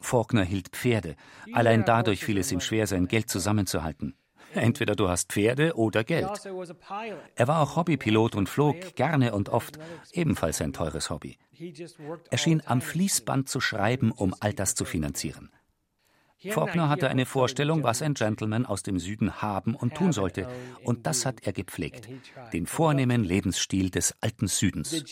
Faulkner 0.00 0.44
hielt 0.44 0.68
Pferde. 0.68 1.16
Allein 1.52 1.84
dadurch 1.84 2.22
fiel 2.22 2.36
es 2.36 2.52
ihm 2.52 2.60
schwer, 2.60 2.86
sein 2.86 3.08
Geld 3.08 3.30
zusammenzuhalten. 3.30 4.14
Entweder 4.52 4.96
du 4.96 5.08
hast 5.08 5.32
Pferde 5.32 5.76
oder 5.76 6.04
Geld. 6.04 6.26
Also 6.26 6.74
er 7.34 7.48
war 7.48 7.62
auch 7.62 7.76
Hobbypilot 7.76 8.34
und 8.34 8.48
flog 8.48 8.96
gerne 8.96 9.34
und 9.34 9.48
oft, 9.48 9.78
ebenfalls 10.12 10.60
ein 10.60 10.74
teures 10.74 11.08
Hobby. 11.08 11.38
Er 12.30 12.38
schien 12.38 12.62
am 12.66 12.82
Fließband 12.82 13.48
zu 13.48 13.60
schreiben, 13.60 14.12
um 14.12 14.34
all 14.40 14.52
das 14.52 14.74
zu 14.74 14.84
finanzieren. 14.84 15.50
Faulkner 16.50 16.88
hatte 16.88 17.08
eine 17.08 17.26
Vorstellung, 17.26 17.82
was 17.82 18.02
ein 18.02 18.14
Gentleman 18.14 18.66
aus 18.66 18.82
dem 18.82 18.98
Süden 18.98 19.42
haben 19.42 19.74
und 19.74 19.94
tun 19.94 20.12
sollte, 20.12 20.48
und 20.84 21.06
das 21.06 21.26
hat 21.26 21.46
er 21.46 21.52
gepflegt, 21.52 22.08
den 22.52 22.66
vornehmen 22.66 23.24
Lebensstil 23.24 23.90
des 23.90 24.14
alten 24.20 24.48
Südens. 24.48 25.04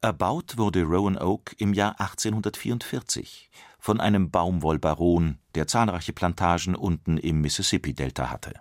Erbaut 0.00 0.58
wurde 0.58 0.82
Roanoke 0.82 1.54
im 1.58 1.72
Jahr 1.72 1.98
1844 1.98 3.50
von 3.78 4.00
einem 4.00 4.30
Baumwollbaron, 4.30 5.38
der 5.54 5.66
zahlreiche 5.66 6.12
Plantagen 6.12 6.74
unten 6.74 7.16
im 7.16 7.40
Mississippi-Delta 7.40 8.30
hatte. 8.30 8.54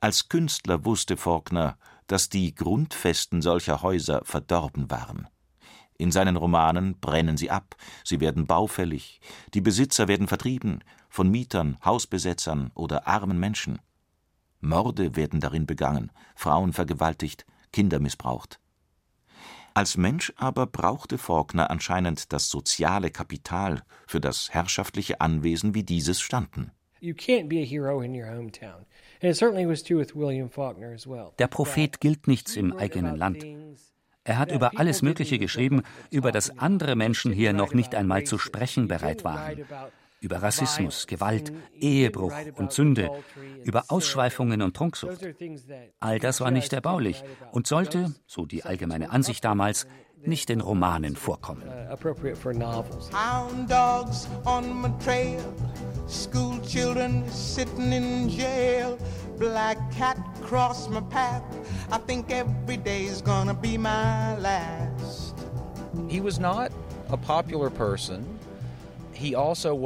Als 0.00 0.28
Künstler 0.28 0.84
wusste 0.84 1.16
Faulkner, 1.16 1.76
dass 2.06 2.28
die 2.28 2.54
Grundfesten 2.54 3.42
solcher 3.42 3.82
Häuser 3.82 4.22
verdorben 4.24 4.90
waren. 4.90 5.28
In 6.00 6.12
seinen 6.12 6.36
Romanen 6.36 6.98
brennen 6.98 7.36
sie 7.36 7.50
ab, 7.50 7.76
sie 8.04 8.20
werden 8.20 8.46
baufällig, 8.46 9.20
die 9.52 9.60
Besitzer 9.60 10.08
werden 10.08 10.28
vertrieben, 10.28 10.82
von 11.10 11.30
Mietern, 11.30 11.76
Hausbesetzern 11.84 12.70
oder 12.74 13.06
armen 13.06 13.38
Menschen. 13.38 13.80
Morde 14.60 15.14
werden 15.14 15.40
darin 15.40 15.66
begangen, 15.66 16.10
Frauen 16.34 16.72
vergewaltigt, 16.72 17.44
Kinder 17.70 18.00
missbraucht. 18.00 18.60
Als 19.74 19.98
Mensch 19.98 20.32
aber 20.36 20.66
brauchte 20.66 21.18
Faulkner 21.18 21.70
anscheinend 21.70 22.32
das 22.32 22.48
soziale 22.48 23.10
Kapital, 23.10 23.82
für 24.06 24.22
das 24.22 24.54
herrschaftliche 24.54 25.20
Anwesen 25.20 25.74
wie 25.74 25.82
dieses 25.82 26.22
standen. 26.22 26.70
Der 31.38 31.46
Prophet 31.48 32.00
gilt 32.00 32.26
nichts 32.26 32.56
im 32.56 32.72
eigenen 32.72 33.16
Land. 33.16 33.44
Er 34.30 34.38
hat 34.38 34.52
über 34.52 34.78
alles 34.78 35.02
Mögliche 35.02 35.40
geschrieben, 35.40 35.82
über 36.08 36.30
das 36.30 36.56
andere 36.56 36.94
Menschen 36.94 37.32
hier 37.32 37.52
noch 37.52 37.74
nicht 37.74 37.96
einmal 37.96 38.22
zu 38.22 38.38
sprechen 38.38 38.86
bereit 38.86 39.24
waren. 39.24 39.64
Über 40.20 40.40
Rassismus, 40.40 41.08
Gewalt, 41.08 41.52
Ehebruch 41.74 42.32
und 42.54 42.70
Sünde, 42.70 43.10
über 43.64 43.86
Ausschweifungen 43.88 44.62
und 44.62 44.76
Trunksucht. 44.76 45.26
All 45.98 46.20
das 46.20 46.40
war 46.40 46.52
nicht 46.52 46.72
erbaulich 46.72 47.24
und 47.50 47.66
sollte, 47.66 48.14
so 48.28 48.46
die 48.46 48.62
allgemeine 48.62 49.10
Ansicht 49.10 49.44
damals, 49.44 49.88
nicht 50.22 50.48
in 50.50 50.60
Romanen 50.60 51.16
vorkommen. 51.16 51.64
Black 59.40 59.78
cat 59.98 60.19
cross 60.50 60.88
my 60.88 61.00
path. 61.00 61.44
I 61.92 61.98
think 61.98 62.32
every 62.32 62.76
day's 62.76 63.22
gonna 63.22 63.54
be 63.54 63.78
my 63.78 64.36
last. 64.38 65.36
He 66.08 66.20
was 66.20 66.40
not 66.40 66.72
a 67.10 67.16
popular 67.16 67.70
person. 67.70 68.24
Also 69.36 69.78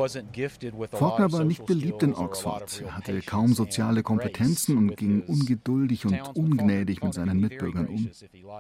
Faulkner 0.92 1.33
war 1.33 1.42
nicht 1.42 1.66
beliebt 1.66 2.04
in 2.04 2.14
Oxford. 2.14 2.83
Er 2.87 2.97
hatte 2.97 3.21
kaum 3.21 3.52
soziale 3.52 4.04
Kompetenzen 4.04 4.78
und 4.78 4.97
ging 4.97 5.23
ungeduldig 5.23 6.06
und 6.06 6.37
ungnädig 6.37 7.02
mit 7.02 7.14
seinen 7.14 7.40
Mitbürgern 7.40 7.88
um. 7.88 8.11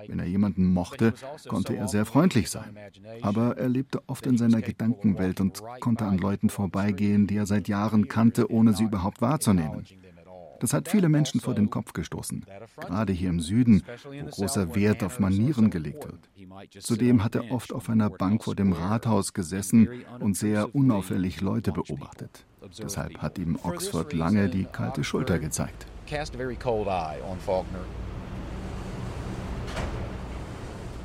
Wenn 0.08 0.18
er 0.18 0.26
jemanden 0.26 0.72
mochte, 0.72 1.14
konnte 1.46 1.76
er 1.76 1.86
sehr 1.86 2.04
freundlich 2.04 2.50
sein. 2.50 2.76
Aber 3.22 3.56
er 3.56 3.68
lebte 3.68 4.02
oft 4.08 4.26
in 4.26 4.36
seiner 4.36 4.62
Gedankenwelt 4.62 5.40
und 5.40 5.62
konnte 5.78 6.06
an 6.06 6.18
Leuten 6.18 6.48
vorbeigehen, 6.48 7.28
die 7.28 7.36
er 7.36 7.46
seit 7.46 7.68
Jahren 7.68 8.08
kannte, 8.08 8.50
ohne 8.50 8.72
sie 8.72 8.82
überhaupt 8.82 9.22
wahrzunehmen. 9.22 9.84
Das 10.64 10.72
hat 10.72 10.88
viele 10.88 11.10
Menschen 11.10 11.40
vor 11.42 11.54
den 11.54 11.68
Kopf 11.68 11.92
gestoßen, 11.92 12.46
gerade 12.80 13.12
hier 13.12 13.28
im 13.28 13.40
Süden, 13.40 13.82
wo 14.14 14.30
großer 14.30 14.74
Wert 14.74 15.02
auf 15.02 15.20
Manieren 15.20 15.68
gelegt 15.68 16.06
wird. 16.06 16.82
Zudem 16.82 17.22
hat 17.22 17.34
er 17.34 17.52
oft 17.52 17.70
auf 17.70 17.90
einer 17.90 18.08
Bank 18.08 18.44
vor 18.44 18.54
dem 18.54 18.72
Rathaus 18.72 19.34
gesessen 19.34 19.90
und 20.20 20.38
sehr 20.38 20.74
unauffällig 20.74 21.42
Leute 21.42 21.70
beobachtet. 21.70 22.46
Deshalb 22.82 23.18
hat 23.18 23.36
ihm 23.36 23.58
Oxford 23.62 24.14
lange 24.14 24.48
die 24.48 24.64
kalte 24.64 25.04
Schulter 25.04 25.38
gezeigt. 25.38 25.84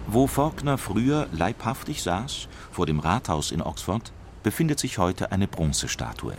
Wo 0.08 0.28
Faulkner 0.28 0.78
früher 0.78 1.28
leibhaftig 1.34 2.02
saß, 2.02 2.48
vor 2.72 2.86
dem 2.86 3.02
Rathaus 3.02 3.52
in 3.52 3.62
Oxford, 3.62 4.14
befindet 4.42 4.80
sich 4.80 5.00
heute 5.00 5.34
eine 5.34 5.50
Bronzestatue. 5.50 6.38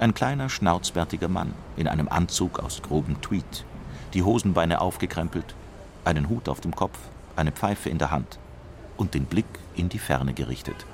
Ein 0.00 0.14
kleiner, 0.14 0.48
schnauzbärtiger 0.48 1.26
Mann 1.26 1.54
in 1.76 1.88
einem 1.88 2.08
Anzug 2.08 2.60
aus 2.60 2.82
grobem 2.82 3.20
Tweed, 3.20 3.64
die 4.14 4.22
Hosenbeine 4.22 4.80
aufgekrempelt, 4.80 5.56
einen 6.04 6.28
Hut 6.28 6.48
auf 6.48 6.60
dem 6.60 6.74
Kopf, 6.74 6.96
eine 7.34 7.50
Pfeife 7.50 7.90
in 7.90 7.98
der 7.98 8.12
Hand 8.12 8.38
und 8.96 9.14
den 9.14 9.24
Blick 9.24 9.46
in 9.74 9.88
die 9.88 9.98
Ferne 9.98 10.34
gerichtet. 10.34 10.86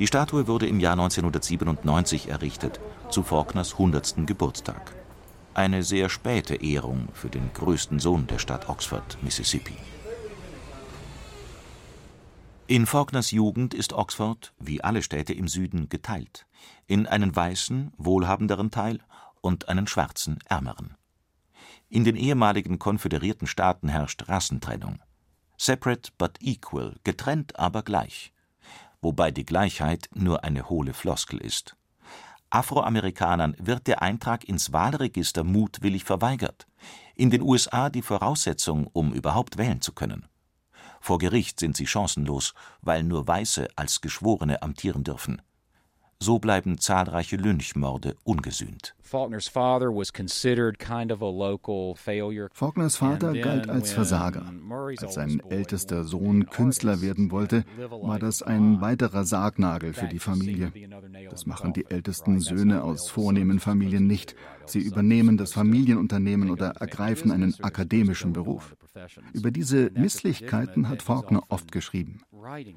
Die 0.00 0.08
Statue 0.08 0.48
wurde 0.48 0.66
im 0.66 0.80
Jahr 0.80 0.94
1997 0.94 2.30
errichtet, 2.30 2.80
zu 3.10 3.22
Faulkners 3.22 3.74
100. 3.74 4.26
Geburtstag. 4.26 4.92
Eine 5.54 5.84
sehr 5.84 6.08
späte 6.08 6.56
Ehrung 6.56 7.08
für 7.12 7.28
den 7.28 7.50
größten 7.54 8.00
Sohn 8.00 8.26
der 8.26 8.40
Stadt 8.40 8.68
Oxford, 8.68 9.18
Mississippi. 9.22 9.76
In 12.66 12.86
Faulkners 12.86 13.30
Jugend 13.30 13.74
ist 13.74 13.92
Oxford, 13.92 14.54
wie 14.58 14.82
alle 14.82 15.02
Städte 15.02 15.34
im 15.34 15.48
Süden, 15.48 15.90
geteilt 15.90 16.46
in 16.86 17.06
einen 17.06 17.34
weißen, 17.34 17.92
wohlhabenderen 17.98 18.70
Teil 18.70 19.00
und 19.42 19.68
einen 19.68 19.86
schwarzen, 19.86 20.38
ärmeren. 20.46 20.96
In 21.90 22.04
den 22.04 22.16
ehemaligen 22.16 22.78
konföderierten 22.78 23.46
Staaten 23.46 23.88
herrscht 23.88 24.28
Rassentrennung. 24.28 25.00
Separate 25.58 26.10
but 26.16 26.38
equal, 26.40 26.96
getrennt 27.04 27.58
aber 27.58 27.82
gleich. 27.82 28.32
Wobei 29.02 29.30
die 29.30 29.44
Gleichheit 29.44 30.08
nur 30.14 30.42
eine 30.44 30.70
hohle 30.70 30.94
Floskel 30.94 31.40
ist. 31.40 31.76
Afroamerikanern 32.48 33.56
wird 33.58 33.86
der 33.86 34.00
Eintrag 34.00 34.44
ins 34.44 34.72
Wahlregister 34.72 35.44
mutwillig 35.44 36.04
verweigert. 36.04 36.66
In 37.14 37.30
den 37.30 37.42
USA 37.42 37.90
die 37.90 38.02
Voraussetzung, 38.02 38.86
um 38.92 39.12
überhaupt 39.12 39.58
wählen 39.58 39.80
zu 39.80 39.92
können. 39.92 40.26
Vor 41.04 41.18
Gericht 41.18 41.60
sind 41.60 41.76
sie 41.76 41.86
chancenlos, 41.86 42.54
weil 42.80 43.02
nur 43.02 43.28
Weiße 43.28 43.68
als 43.76 44.00
Geschworene 44.00 44.62
amtieren 44.62 45.04
dürfen. 45.04 45.42
So 46.18 46.38
bleiben 46.38 46.78
zahlreiche 46.78 47.36
Lynchmorde 47.36 48.16
ungesühnt. 48.24 48.94
Faulkners 52.54 52.96
Vater 52.96 53.34
galt 53.34 53.68
als 53.68 53.92
Versager. 53.92 54.50
Als 54.98 55.14
sein 55.14 55.42
ältester 55.50 56.04
Sohn 56.04 56.46
Künstler 56.46 57.02
werden 57.02 57.30
wollte, 57.30 57.64
war 57.90 58.18
das 58.18 58.42
ein 58.42 58.80
weiterer 58.80 59.24
Sargnagel 59.24 59.92
für 59.92 60.08
die 60.08 60.18
Familie. 60.18 60.72
Das 61.28 61.44
machen 61.44 61.74
die 61.74 61.84
ältesten 61.90 62.40
Söhne 62.40 62.82
aus 62.82 63.10
vornehmen 63.10 63.60
Familien 63.60 64.06
nicht. 64.06 64.34
Sie 64.66 64.80
übernehmen 64.80 65.36
das 65.36 65.52
Familienunternehmen 65.52 66.50
oder 66.50 66.68
ergreifen 66.76 67.30
einen 67.30 67.54
akademischen 67.62 68.32
Beruf. 68.32 68.76
Über 69.32 69.50
diese 69.50 69.90
Misslichkeiten 69.90 70.88
hat 70.88 71.02
Faulkner 71.02 71.42
oft 71.48 71.72
geschrieben. 71.72 72.20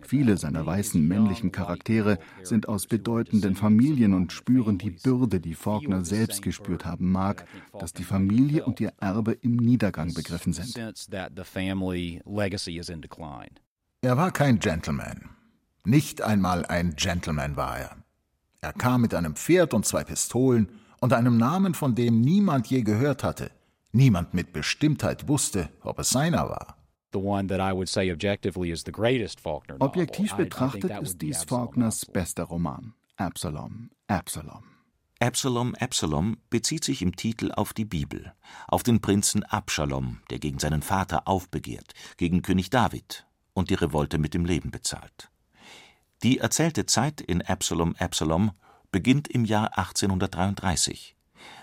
Viele 0.01 0.37
seiner 0.37 0.65
weißen 0.65 1.05
männlichen 1.05 1.51
Charaktere 1.51 2.19
sind 2.43 2.67
aus 2.67 2.87
bedeutenden 2.87 3.55
Familien 3.55 4.13
und 4.13 4.31
spüren 4.31 4.77
die 4.77 4.91
Bürde, 4.91 5.39
die 5.39 5.53
Faulkner 5.53 6.05
selbst 6.05 6.41
gespürt 6.41 6.85
haben 6.85 7.11
mag, 7.11 7.45
dass 7.77 7.93
die 7.93 8.03
Familie 8.03 8.65
und 8.65 8.79
ihr 8.79 8.93
Erbe 8.99 9.33
im 9.33 9.57
Niedergang 9.57 10.13
begriffen 10.13 10.53
sind. 10.53 10.75
Er 14.01 14.17
war 14.17 14.31
kein 14.31 14.59
Gentleman. 14.59 15.29
Nicht 15.83 16.21
einmal 16.21 16.65
ein 16.65 16.95
Gentleman 16.95 17.55
war 17.55 17.79
er. 17.79 17.97
Er 18.61 18.73
kam 18.73 19.01
mit 19.01 19.13
einem 19.13 19.35
Pferd 19.35 19.73
und 19.73 19.85
zwei 19.85 20.03
Pistolen 20.03 20.69
und 20.99 21.13
einem 21.13 21.37
Namen, 21.37 21.73
von 21.73 21.95
dem 21.95 22.21
niemand 22.21 22.67
je 22.67 22.81
gehört 22.81 23.23
hatte. 23.23 23.51
Niemand 23.91 24.33
mit 24.33 24.53
Bestimmtheit 24.53 25.27
wusste, 25.27 25.69
ob 25.81 25.99
es 25.99 26.09
seiner 26.09 26.49
war. 26.49 26.77
Objektiv 29.79 30.35
betrachtet 30.35 30.91
ist 31.01 31.21
dies 31.21 31.43
Faulkners 31.43 32.05
bester 32.05 32.43
Roman. 32.43 32.93
Absalom, 33.15 33.89
Absalom. 34.07 34.63
Absalom, 35.19 35.73
Absalom 35.79 36.37
bezieht 36.51 36.83
sich 36.83 37.01
im 37.01 37.15
Titel 37.15 37.51
auf 37.51 37.73
die 37.73 37.85
Bibel, 37.85 38.33
auf 38.67 38.83
den 38.83 39.01
Prinzen 39.01 39.43
Absalom, 39.43 40.19
der 40.29 40.37
gegen 40.37 40.59
seinen 40.59 40.83
Vater 40.83 41.27
aufbegehrt, 41.27 41.93
gegen 42.17 42.43
König 42.43 42.69
David 42.69 43.25
und 43.53 43.71
die 43.71 43.75
Revolte 43.75 44.19
mit 44.19 44.35
dem 44.35 44.45
Leben 44.45 44.69
bezahlt. 44.69 45.31
Die 46.21 46.37
erzählte 46.37 46.85
Zeit 46.85 47.21
in 47.21 47.41
Absalom, 47.41 47.95
Absalom 47.97 48.51
beginnt 48.97 49.27
im 49.27 49.45
Jahr 49.45 49.77
1833 49.77 51.15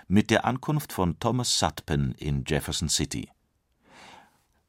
mit 0.07 0.29
der 0.29 0.45
Ankunft 0.45 0.93
von 0.93 1.19
Thomas 1.19 1.59
Sutpen 1.59 2.13
in 2.13 2.45
Jefferson 2.47 2.87
City. 2.87 3.29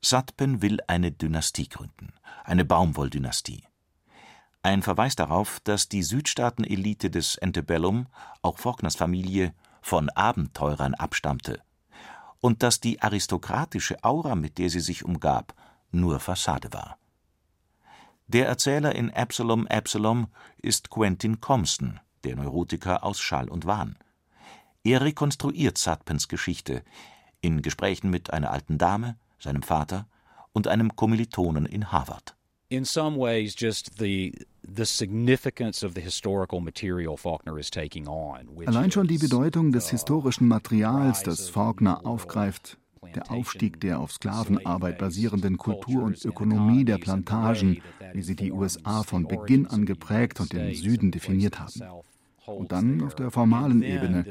Sutpen 0.03 0.63
will 0.63 0.81
eine 0.89 1.13
Dynastie 1.13 1.69
gründen, 1.69 2.13
eine 2.43 2.65
Baumwolldynastie. 2.65 3.63
Ein 4.65 4.83
Verweis 4.83 5.15
darauf, 5.15 5.61
dass 5.61 5.89
die 5.89 6.03
Südstaaten-Elite 6.03 7.09
des 7.09 7.39
Antebellum, 7.39 8.09
auch 8.43 8.59
Faulkners 8.59 8.97
Familie, 8.97 9.55
von 9.81 10.11
Abenteurern 10.11 10.95
abstammte 10.95 11.63
und 12.41 12.65
dass 12.65 12.81
die 12.81 13.01
aristokratische 13.01 14.03
Aura, 14.03 14.35
mit 14.35 14.59
der 14.59 14.71
sie 14.71 14.81
sich 14.81 15.05
umgab, 15.05 15.55
nur 15.93 16.19
Fassade 16.19 16.73
war. 16.73 16.99
Der 18.27 18.49
Erzähler 18.49 18.93
in 18.97 19.15
Absalom 19.15 19.69
Absalom 19.69 20.27
ist 20.61 20.91
Quentin 20.91 21.41
Compson, 21.41 22.01
der 22.25 22.37
Neurotiker 22.37 23.05
aus 23.05 23.21
Schall 23.21 23.49
und 23.49 23.67
Wahn. 23.67 23.97
Er 24.85 25.01
rekonstruiert 25.01 25.79
Sutpens 25.79 26.29
Geschichte 26.29 26.83
in 27.41 27.63
Gesprächen 27.63 28.11
mit 28.11 28.33
einer 28.33 28.51
alten 28.51 28.79
Dame, 28.79 29.17
seinem 29.39 29.63
Vater 29.63 30.07
und 30.53 30.69
einem 30.69 30.95
Kommilitonen 30.97 31.67
in 31.67 31.93
Harvard. 31.93 32.37
In 32.69 32.85
some 32.85 33.17
ways 33.17 33.55
just 33.57 33.99
the 33.99 34.33
the 34.63 34.85
significance 34.85 35.85
of 35.85 35.95
the 35.95 36.01
historical 36.01 36.61
material 36.61 37.17
Faulkner 37.17 37.59
is 37.59 37.71
taking 37.71 38.09
on. 38.09 38.49
Allein 38.67 38.91
schon 38.91 39.07
die 39.07 39.19
Bedeutung 39.19 39.71
des 39.71 39.87
uh, 39.87 39.91
historischen 39.91 40.49
Materials, 40.49 41.23
das 41.23 41.49
Faulkner 41.49 42.05
aufgreift, 42.05 42.79
der 43.15 43.31
Aufstieg 43.31 43.81
der 43.81 44.01
auf 44.01 44.13
Sklavenarbeit 44.13 44.99
basierenden 44.99 45.59
Kultur 45.59 46.03
und 46.03 46.25
Ökonomie 46.25 46.85
der 46.85 46.99
Plantagen, 46.99 47.83
wie 48.13 48.23
sie 48.23 48.37
die 48.37 48.53
USA 48.53 49.03
von 49.03 49.27
Beginn 49.27 49.67
an 49.67 49.87
geprägt 49.87 50.41
und 50.41 50.53
den 50.53 50.75
Süden 50.75 51.11
definiert 51.11 51.59
haben. 51.59 52.05
Und 52.47 52.73
dann 52.73 53.03
auf 53.03 53.15
der 53.15 53.31
formalen 53.31 53.83
Ebene, 53.83 54.25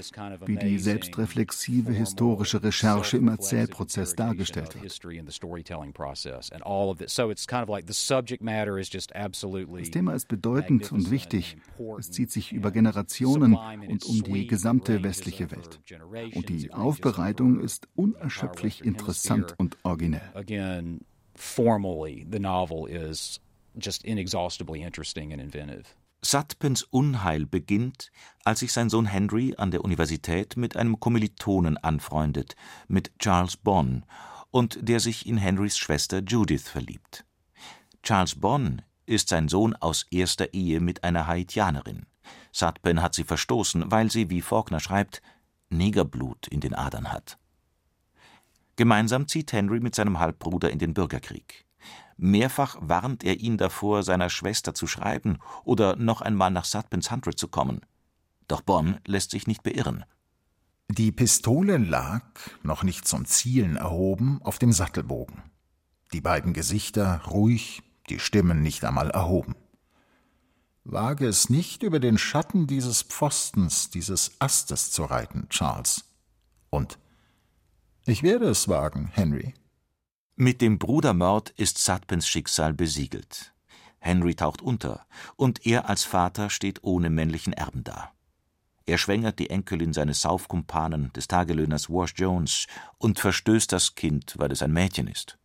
wie 0.45 0.55
die 0.57 0.79
selbstreflexive 0.79 1.91
historische 1.91 2.63
Recherche 2.63 3.17
im 3.17 3.27
Erzählprozess 3.27 4.15
dargestellt 4.15 4.75
wird. 4.75 4.85
Das 9.79 9.91
Thema 9.91 10.13
ist 10.13 10.27
bedeutend 10.27 10.91
und 10.91 11.11
wichtig. 11.11 11.57
Es 11.99 12.11
zieht 12.11 12.31
sich 12.31 12.51
über 12.53 12.71
Generationen 12.71 13.55
und 13.55 14.05
um 14.05 14.23
die 14.23 14.47
gesamte 14.47 15.03
westliche 15.03 15.51
Welt. 15.51 15.79
Und 16.35 16.49
die 16.49 16.71
Aufbereitung 16.71 17.59
ist 17.59 17.87
unerschöpflich 17.95 18.83
interessant 18.83 19.55
und 19.57 19.77
originell. 19.83 20.31
Formally, 21.37 22.25
the 22.29 22.39
novel 22.39 22.85
is 22.85 23.41
just 23.77 24.05
inexhaustibly 24.05 24.81
interesting 24.81 25.33
and 25.33 25.41
inventive. 25.41 25.95
Sutpens 26.25 26.81
Unheil 26.81 27.45
beginnt, 27.45 28.11
als 28.43 28.61
sich 28.61 28.73
sein 28.73 28.89
Sohn 28.89 29.05
Henry 29.05 29.53
an 29.57 29.69
der 29.69 29.85
Universität 29.85 30.57
mit 30.57 30.75
einem 30.75 30.99
Kommilitonen 30.99 31.77
anfreundet, 31.77 32.55
mit 32.87 33.17
Charles 33.19 33.57
Bonn, 33.57 34.05
und 34.49 34.79
der 34.81 34.99
sich 34.99 35.27
in 35.27 35.37
Henrys 35.37 35.77
Schwester 35.77 36.23
Judith 36.23 36.67
verliebt. 36.67 37.25
Charles 38.01 38.35
Bonn 38.35 38.81
ist 39.05 39.29
sein 39.29 39.49
Sohn 39.49 39.75
aus 39.75 40.07
erster 40.09 40.51
Ehe 40.53 40.79
mit 40.79 41.03
einer 41.03 41.27
Haitianerin. 41.27 42.07
Sutpen 42.51 43.03
hat 43.03 43.13
sie 43.13 43.23
verstoßen, 43.23 43.91
weil 43.91 44.09
sie, 44.09 44.31
wie 44.31 44.41
Faulkner 44.41 44.79
schreibt, 44.79 45.21
Negerblut 45.69 46.47
in 46.47 46.59
den 46.59 46.73
Adern 46.73 47.11
hat. 47.11 47.37
Gemeinsam 48.77 49.27
zieht 49.27 49.53
Henry 49.53 49.79
mit 49.79 49.93
seinem 49.93 50.19
Halbbruder 50.19 50.71
in 50.71 50.79
den 50.79 50.95
Bürgerkrieg. 50.95 51.64
Mehrfach 52.17 52.77
warnt 52.79 53.23
er 53.23 53.39
ihn 53.39 53.57
davor, 53.57 54.03
seiner 54.03 54.29
Schwester 54.29 54.73
zu 54.73 54.87
schreiben 54.87 55.39
oder 55.63 55.95
noch 55.95 56.21
einmal 56.21 56.51
nach 56.51 56.65
Sutpens 56.65 57.11
Hundred 57.11 57.37
zu 57.37 57.47
kommen. 57.47 57.81
Doch 58.47 58.61
Bonn 58.61 58.99
lässt 59.05 59.31
sich 59.31 59.47
nicht 59.47 59.63
beirren. 59.63 60.05
Die 60.87 61.11
Pistole 61.11 61.77
lag, 61.77 62.23
noch 62.63 62.83
nicht 62.83 63.07
zum 63.07 63.25
Zielen 63.25 63.75
erhoben, 63.75 64.39
auf 64.43 64.59
dem 64.59 64.71
Sattelbogen. 64.71 65.41
Die 66.13 66.21
beiden 66.21 66.53
Gesichter 66.53 67.21
ruhig, 67.25 67.81
die 68.09 68.19
Stimmen 68.19 68.61
nicht 68.61 68.85
einmal 68.85 69.09
erhoben. 69.09 69.55
Wage 70.83 71.27
es 71.27 71.49
nicht, 71.49 71.81
über 71.81 71.99
den 71.99 72.19
Schatten 72.19 72.67
dieses 72.67 73.01
Pfostens, 73.01 73.89
dieses 73.89 74.39
Astes 74.39 74.91
zu 74.91 75.03
reiten, 75.03 75.49
Charles. 75.49 76.05
Und 76.69 76.99
ich 78.05 78.21
werde 78.21 78.45
es 78.45 78.67
wagen, 78.67 79.09
Henry. 79.11 79.55
Mit 80.37 80.59
dem 80.59 80.79
Brudermord 80.79 81.51
ist 81.51 81.77
Sutpens 81.77 82.27
Schicksal 82.27 82.73
besiegelt. 82.73 83.53
Henry 83.99 84.35
taucht 84.35 84.61
unter, 84.61 85.05
und 85.37 85.65
er 85.65 85.87
als 85.87 86.03
Vater 86.03 86.49
steht 86.49 86.83
ohne 86.83 87.09
männlichen 87.09 87.53
Erben 87.53 87.85
da. 87.85 88.11
Er 88.85 88.97
schwängert 88.97 89.39
die 89.39 89.49
Enkelin 89.49 89.93
seines 89.93 90.19
Saufkumpanen, 90.19 91.13
des 91.13 91.29
Tagelöhners 91.29 91.89
Wash 91.89 92.15
Jones, 92.17 92.67
und 92.97 93.17
verstößt 93.17 93.71
das 93.71 93.95
Kind, 93.95 94.35
weil 94.37 94.51
es 94.51 94.61
ein 94.61 94.73
Mädchen 94.73 95.07
ist. 95.07 95.37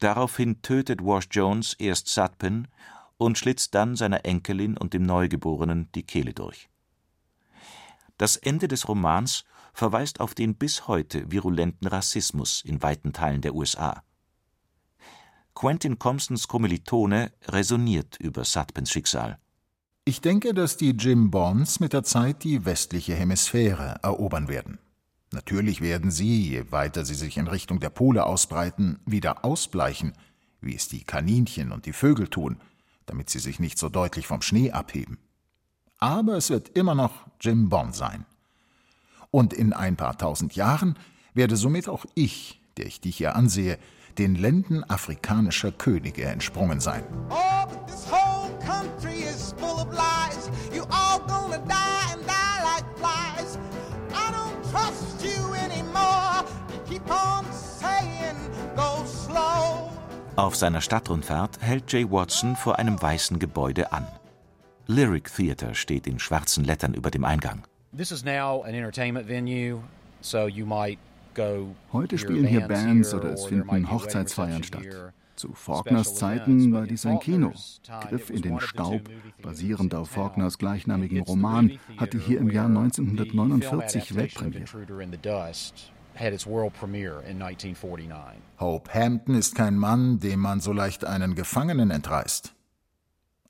Daraufhin 0.00 0.60
tötet 0.60 1.02
Wash 1.02 1.28
Jones 1.30 1.72
erst 1.72 2.08
Sutpen 2.08 2.68
und 3.16 3.38
schlitzt 3.38 3.74
dann 3.74 3.96
seiner 3.96 4.26
Enkelin 4.26 4.76
und 4.76 4.92
dem 4.92 5.04
Neugeborenen 5.04 5.88
die 5.94 6.02
Kehle 6.02 6.34
durch. 6.34 6.68
Das 8.18 8.36
Ende 8.36 8.68
des 8.68 8.86
Romans 8.86 9.46
verweist 9.74 10.20
auf 10.20 10.34
den 10.34 10.54
bis 10.54 10.88
heute 10.88 11.30
virulenten 11.30 11.86
Rassismus 11.86 12.62
in 12.64 12.82
weiten 12.82 13.12
Teilen 13.12 13.42
der 13.42 13.54
USA. 13.54 14.02
Quentin 15.54 15.98
Compsons 15.98 16.48
Kommilitone 16.48 17.32
resoniert 17.46 18.16
über 18.18 18.44
Sutpens 18.44 18.90
Schicksal. 18.90 19.38
Ich 20.04 20.20
denke, 20.20 20.54
dass 20.54 20.76
die 20.76 20.90
Jim 20.90 21.30
Bonds 21.30 21.80
mit 21.80 21.92
der 21.92 22.02
Zeit 22.02 22.44
die 22.44 22.64
westliche 22.64 23.14
Hemisphäre 23.14 24.00
erobern 24.02 24.48
werden. 24.48 24.78
Natürlich 25.32 25.80
werden 25.80 26.10
sie, 26.10 26.50
je 26.50 26.70
weiter 26.70 27.04
sie 27.04 27.14
sich 27.14 27.36
in 27.36 27.48
Richtung 27.48 27.80
der 27.80 27.90
Pole 27.90 28.24
ausbreiten, 28.24 29.00
wieder 29.06 29.44
ausbleichen, 29.44 30.12
wie 30.60 30.76
es 30.76 30.88
die 30.88 31.04
Kaninchen 31.04 31.72
und 31.72 31.86
die 31.86 31.92
Vögel 31.92 32.28
tun, 32.28 32.60
damit 33.06 33.30
sie 33.30 33.38
sich 33.38 33.58
nicht 33.58 33.78
so 33.78 33.88
deutlich 33.88 34.26
vom 34.26 34.42
Schnee 34.42 34.70
abheben. 34.70 35.18
Aber 35.98 36.36
es 36.36 36.50
wird 36.50 36.68
immer 36.70 36.94
noch 36.94 37.26
Jim 37.40 37.68
Bond 37.68 37.94
sein. 37.94 38.26
Und 39.34 39.52
in 39.52 39.72
ein 39.72 39.96
paar 39.96 40.16
tausend 40.16 40.54
Jahren 40.54 40.96
werde 41.34 41.56
somit 41.56 41.88
auch 41.88 42.04
ich, 42.14 42.60
der 42.76 42.86
ich 42.86 43.00
dich 43.00 43.16
hier 43.16 43.34
ansehe, 43.34 43.80
den 44.16 44.36
Lenden 44.36 44.88
afrikanischer 44.88 45.72
Könige 45.72 46.26
entsprungen 46.26 46.78
sein. 46.78 47.02
Oh. 47.30 47.34
Auf 60.36 60.54
seiner 60.54 60.80
Stadtrundfahrt 60.80 61.60
hält 61.60 61.92
Jay 61.92 62.08
Watson 62.08 62.54
vor 62.54 62.78
einem 62.78 63.02
weißen 63.02 63.40
Gebäude 63.40 63.92
an. 63.92 64.06
Lyric 64.86 65.34
Theater 65.34 65.74
steht 65.74 66.06
in 66.06 66.20
schwarzen 66.20 66.64
Lettern 66.64 66.94
über 66.94 67.10
dem 67.10 67.24
Eingang. 67.24 67.64
This 67.96 68.10
is 68.10 68.24
now 68.24 68.62
an 68.62 68.74
entertainment 68.74 69.28
venue, 69.28 69.80
so 70.20 70.46
you 70.46 70.66
might 70.66 70.98
Heute 71.92 72.18
spielen 72.18 72.46
hier 72.46 72.66
Bands 72.68 73.12
oder 73.12 73.32
es 73.32 73.44
finden 73.46 73.90
Hochzeitsfeiern 73.90 74.62
statt. 74.62 75.12
Zu 75.36 75.52
Faulkners 75.52 76.14
Zeiten 76.14 76.72
war 76.72 76.86
dies 76.86 77.06
ein 77.06 77.18
Kino. 77.18 77.52
Griff 78.08 78.30
in 78.30 78.42
den 78.42 78.60
Staub, 78.60 79.02
basierend 79.42 79.94
auf 79.94 80.10
Faulkners 80.10 80.58
gleichnamigen 80.58 81.22
Roman, 81.22 81.78
hatte 81.96 82.18
hier 82.18 82.38
im 82.38 82.50
Jahr 82.50 82.66
1949 82.66 84.14
Weltpremiere. 84.14 84.64
Hope 88.60 88.94
Hampton 88.94 89.34
ist 89.34 89.54
kein 89.56 89.76
Mann, 89.76 90.20
dem 90.20 90.40
man 90.40 90.60
so 90.60 90.72
leicht 90.72 91.04
einen 91.04 91.34
Gefangenen 91.34 91.90
entreißt. 91.90 92.54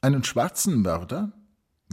Einen 0.01 0.25
schwarzen 0.25 0.81
Mörder? 0.83 1.33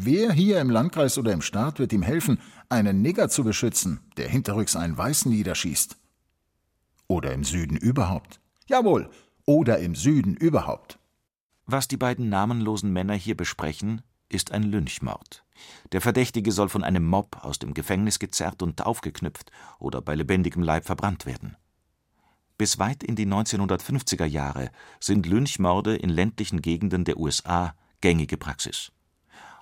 Wer 0.03 0.31
hier 0.31 0.59
im 0.59 0.71
Landkreis 0.71 1.19
oder 1.19 1.31
im 1.31 1.43
Staat 1.43 1.77
wird 1.77 1.93
ihm 1.93 2.01
helfen, 2.01 2.39
einen 2.69 3.03
Nigger 3.03 3.29
zu 3.29 3.43
beschützen, 3.43 3.99
der 4.17 4.29
hinterrücks 4.29 4.75
einen 4.75 4.97
Weißen 4.97 5.31
niederschießt? 5.31 5.95
Oder 7.07 7.33
im 7.33 7.43
Süden 7.43 7.77
überhaupt? 7.77 8.39
Jawohl, 8.65 9.11
oder 9.45 9.77
im 9.77 9.93
Süden 9.93 10.35
überhaupt. 10.35 10.97
Was 11.67 11.87
die 11.87 11.97
beiden 11.97 12.29
namenlosen 12.29 12.91
Männer 12.91 13.13
hier 13.13 13.37
besprechen, 13.37 14.01
ist 14.27 14.51
ein 14.51 14.63
Lynchmord. 14.63 15.45
Der 15.91 16.01
Verdächtige 16.01 16.51
soll 16.51 16.69
von 16.69 16.83
einem 16.83 17.05
Mob 17.05 17.37
aus 17.43 17.59
dem 17.59 17.75
Gefängnis 17.75 18.17
gezerrt 18.17 18.63
und 18.63 18.83
aufgeknüpft 18.83 19.51
oder 19.77 20.01
bei 20.01 20.15
lebendigem 20.15 20.63
Leib 20.63 20.85
verbrannt 20.85 21.27
werden. 21.27 21.57
Bis 22.57 22.79
weit 22.79 23.03
in 23.03 23.15
die 23.15 23.27
1950er 23.27 24.25
Jahre 24.25 24.71
sind 24.99 25.27
Lynchmorde 25.27 25.95
in 25.95 26.09
ländlichen 26.09 26.63
Gegenden 26.63 27.05
der 27.05 27.17
USA 27.17 27.75
gängige 28.01 28.37
Praxis. 28.37 28.91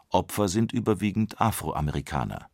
Opfer 0.09 0.47
sind 0.47 0.71
überwiegend 0.71 1.39
Afroamerikaner. 1.39 2.49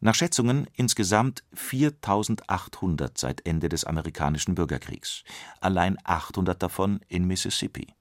Nach 0.00 0.16
Schätzungen 0.16 0.66
insgesamt 0.74 1.44
4800 1.54 3.16
seit 3.16 3.46
Ende 3.46 3.68
des 3.68 3.84
amerikanischen 3.84 4.56
Bürgerkriegs, 4.56 5.22
allein 5.60 5.96
800 6.02 6.60
davon 6.60 7.00
in 7.06 7.24
Mississippi. 7.24 7.94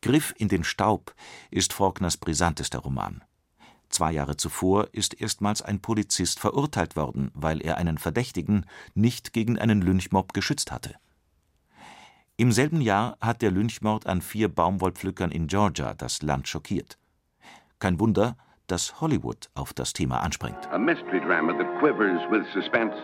Griff 0.00 0.32
in 0.38 0.48
den 0.48 0.62
Staub 0.62 1.14
ist 1.50 1.72
Faulkners 1.72 2.18
brisantester 2.18 2.78
Roman. 2.78 3.24
Zwei 3.88 4.12
Jahre 4.12 4.36
zuvor 4.36 4.88
ist 4.92 5.20
erstmals 5.20 5.62
ein 5.62 5.80
Polizist 5.80 6.38
verurteilt 6.38 6.94
worden, 6.94 7.30
weil 7.34 7.60
er 7.60 7.78
einen 7.78 7.98
Verdächtigen 7.98 8.66
nicht 8.94 9.32
gegen 9.32 9.58
einen 9.58 9.82
Lynchmob 9.82 10.34
geschützt 10.34 10.70
hatte. 10.70 10.94
Im 12.36 12.50
selben 12.50 12.80
Jahr 12.80 13.16
hat 13.20 13.42
der 13.42 13.52
Lynchmord 13.52 14.08
an 14.08 14.20
vier 14.20 14.48
Baumwollpflückern 14.48 15.30
in 15.30 15.46
Georgia 15.46 15.94
das 15.94 16.20
Land 16.20 16.48
schockiert. 16.48 16.98
Kein 17.78 18.00
Wunder, 18.00 18.36
dass 18.66 19.00
Hollywood 19.00 19.50
auf 19.54 19.72
das 19.72 19.92
Thema 19.92 20.18
anspringt. 20.20 20.66
A 20.72 20.78
mystery 20.78 21.20
drama 21.20 21.52
that 21.52 21.78
quivers 21.78 22.20
with 22.32 22.44
suspense. 22.52 22.96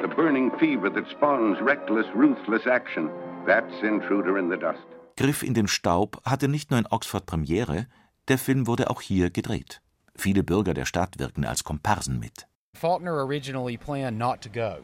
The 0.00 0.08
burning 0.08 0.50
fever 0.58 0.90
that 0.90 1.04
spawns 1.10 1.58
reckless, 1.60 2.06
ruthless 2.14 2.64
action. 2.66 3.10
That's 3.46 3.82
Intruder 3.82 4.38
in 4.38 4.50
the 4.50 4.56
Dust. 4.56 4.86
Griff 5.18 5.42
in 5.42 5.52
den 5.52 5.68
Staub 5.68 6.22
hatte 6.24 6.48
nicht 6.48 6.70
nur 6.70 6.80
in 6.80 6.86
Oxford 6.86 7.26
Premiere, 7.26 7.88
der 8.28 8.38
Film 8.38 8.66
wurde 8.66 8.88
auch 8.88 9.02
hier 9.02 9.28
gedreht. 9.28 9.82
Viele 10.14 10.42
Bürger 10.42 10.72
der 10.72 10.86
Stadt 10.86 11.18
wirken 11.18 11.44
als 11.44 11.62
Komparsen 11.62 12.20
mit. 12.20 12.46
Faulkner 12.74 13.12
originally 13.12 13.76
planned 13.76 14.16
not 14.16 14.40
to 14.40 14.48
go. 14.48 14.82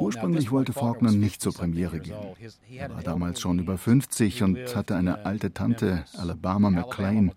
Ursprünglich 0.00 0.50
wollte 0.50 0.72
Faulkner 0.72 1.12
nicht 1.12 1.40
zur 1.40 1.52
Premiere 1.52 2.00
gehen. 2.00 2.16
Er 2.70 2.90
war 2.90 3.02
damals 3.02 3.40
schon 3.40 3.58
über 3.58 3.78
50 3.78 4.42
und 4.42 4.76
hatte 4.76 4.96
eine 4.96 5.24
alte 5.24 5.52
Tante, 5.52 6.04
Alabama 6.16 6.70
McLean. 6.70 7.32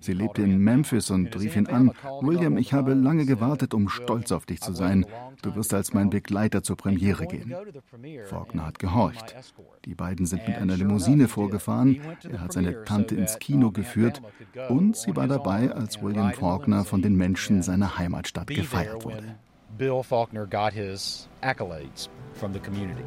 Sie 0.00 0.12
lebte 0.12 0.42
in 0.42 0.58
Memphis 0.58 1.10
und 1.10 1.38
rief 1.38 1.56
ihn 1.56 1.66
an, 1.66 1.92
William, 2.20 2.56
ich 2.56 2.72
habe 2.72 2.94
lange 2.94 3.26
gewartet, 3.26 3.74
um 3.74 3.88
stolz 3.88 4.32
auf 4.32 4.46
dich 4.46 4.60
zu 4.60 4.72
sein. 4.72 5.06
Du 5.42 5.54
wirst 5.54 5.72
als 5.72 5.94
mein 5.94 6.10
Begleiter 6.10 6.62
zur 6.62 6.76
Premiere 6.76 7.26
gehen. 7.26 7.54
Faulkner 8.26 8.66
hat 8.66 8.78
gehorcht. 8.78 9.34
Die 9.84 9.94
beiden 9.94 10.26
sind 10.26 10.46
mit 10.46 10.56
einer 10.56 10.76
Limousine 10.76 11.28
vorgefahren, 11.28 12.00
er 12.30 12.40
hat 12.40 12.52
seine 12.52 12.84
Tante 12.84 13.14
ins 13.14 13.38
Kino 13.38 13.70
geführt 13.70 14.20
und 14.68 14.96
sie 14.96 15.14
war 15.16 15.26
dabei, 15.26 15.70
als 15.72 16.02
William 16.02 16.32
Faulkner 16.32 16.84
von 16.84 17.02
den 17.02 17.16
Menschen 17.16 17.62
seiner 17.62 17.98
Heimatstadt 17.98 18.48
gefeiert 18.48 19.04
wurde. 19.04 19.36
Bill 19.78 20.02
Faulkner 20.02 20.46
got 20.46 20.72
his 20.72 21.28
accolades 21.42 22.08
from 22.34 22.52
the 22.52 22.60
community. 22.60 23.04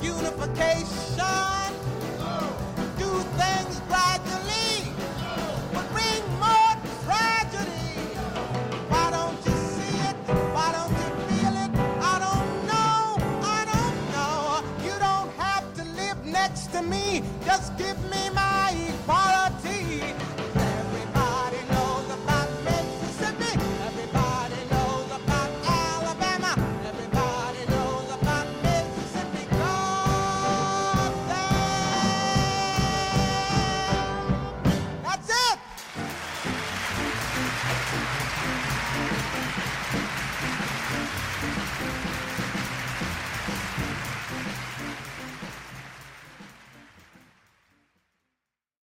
Unification. 0.00 1.57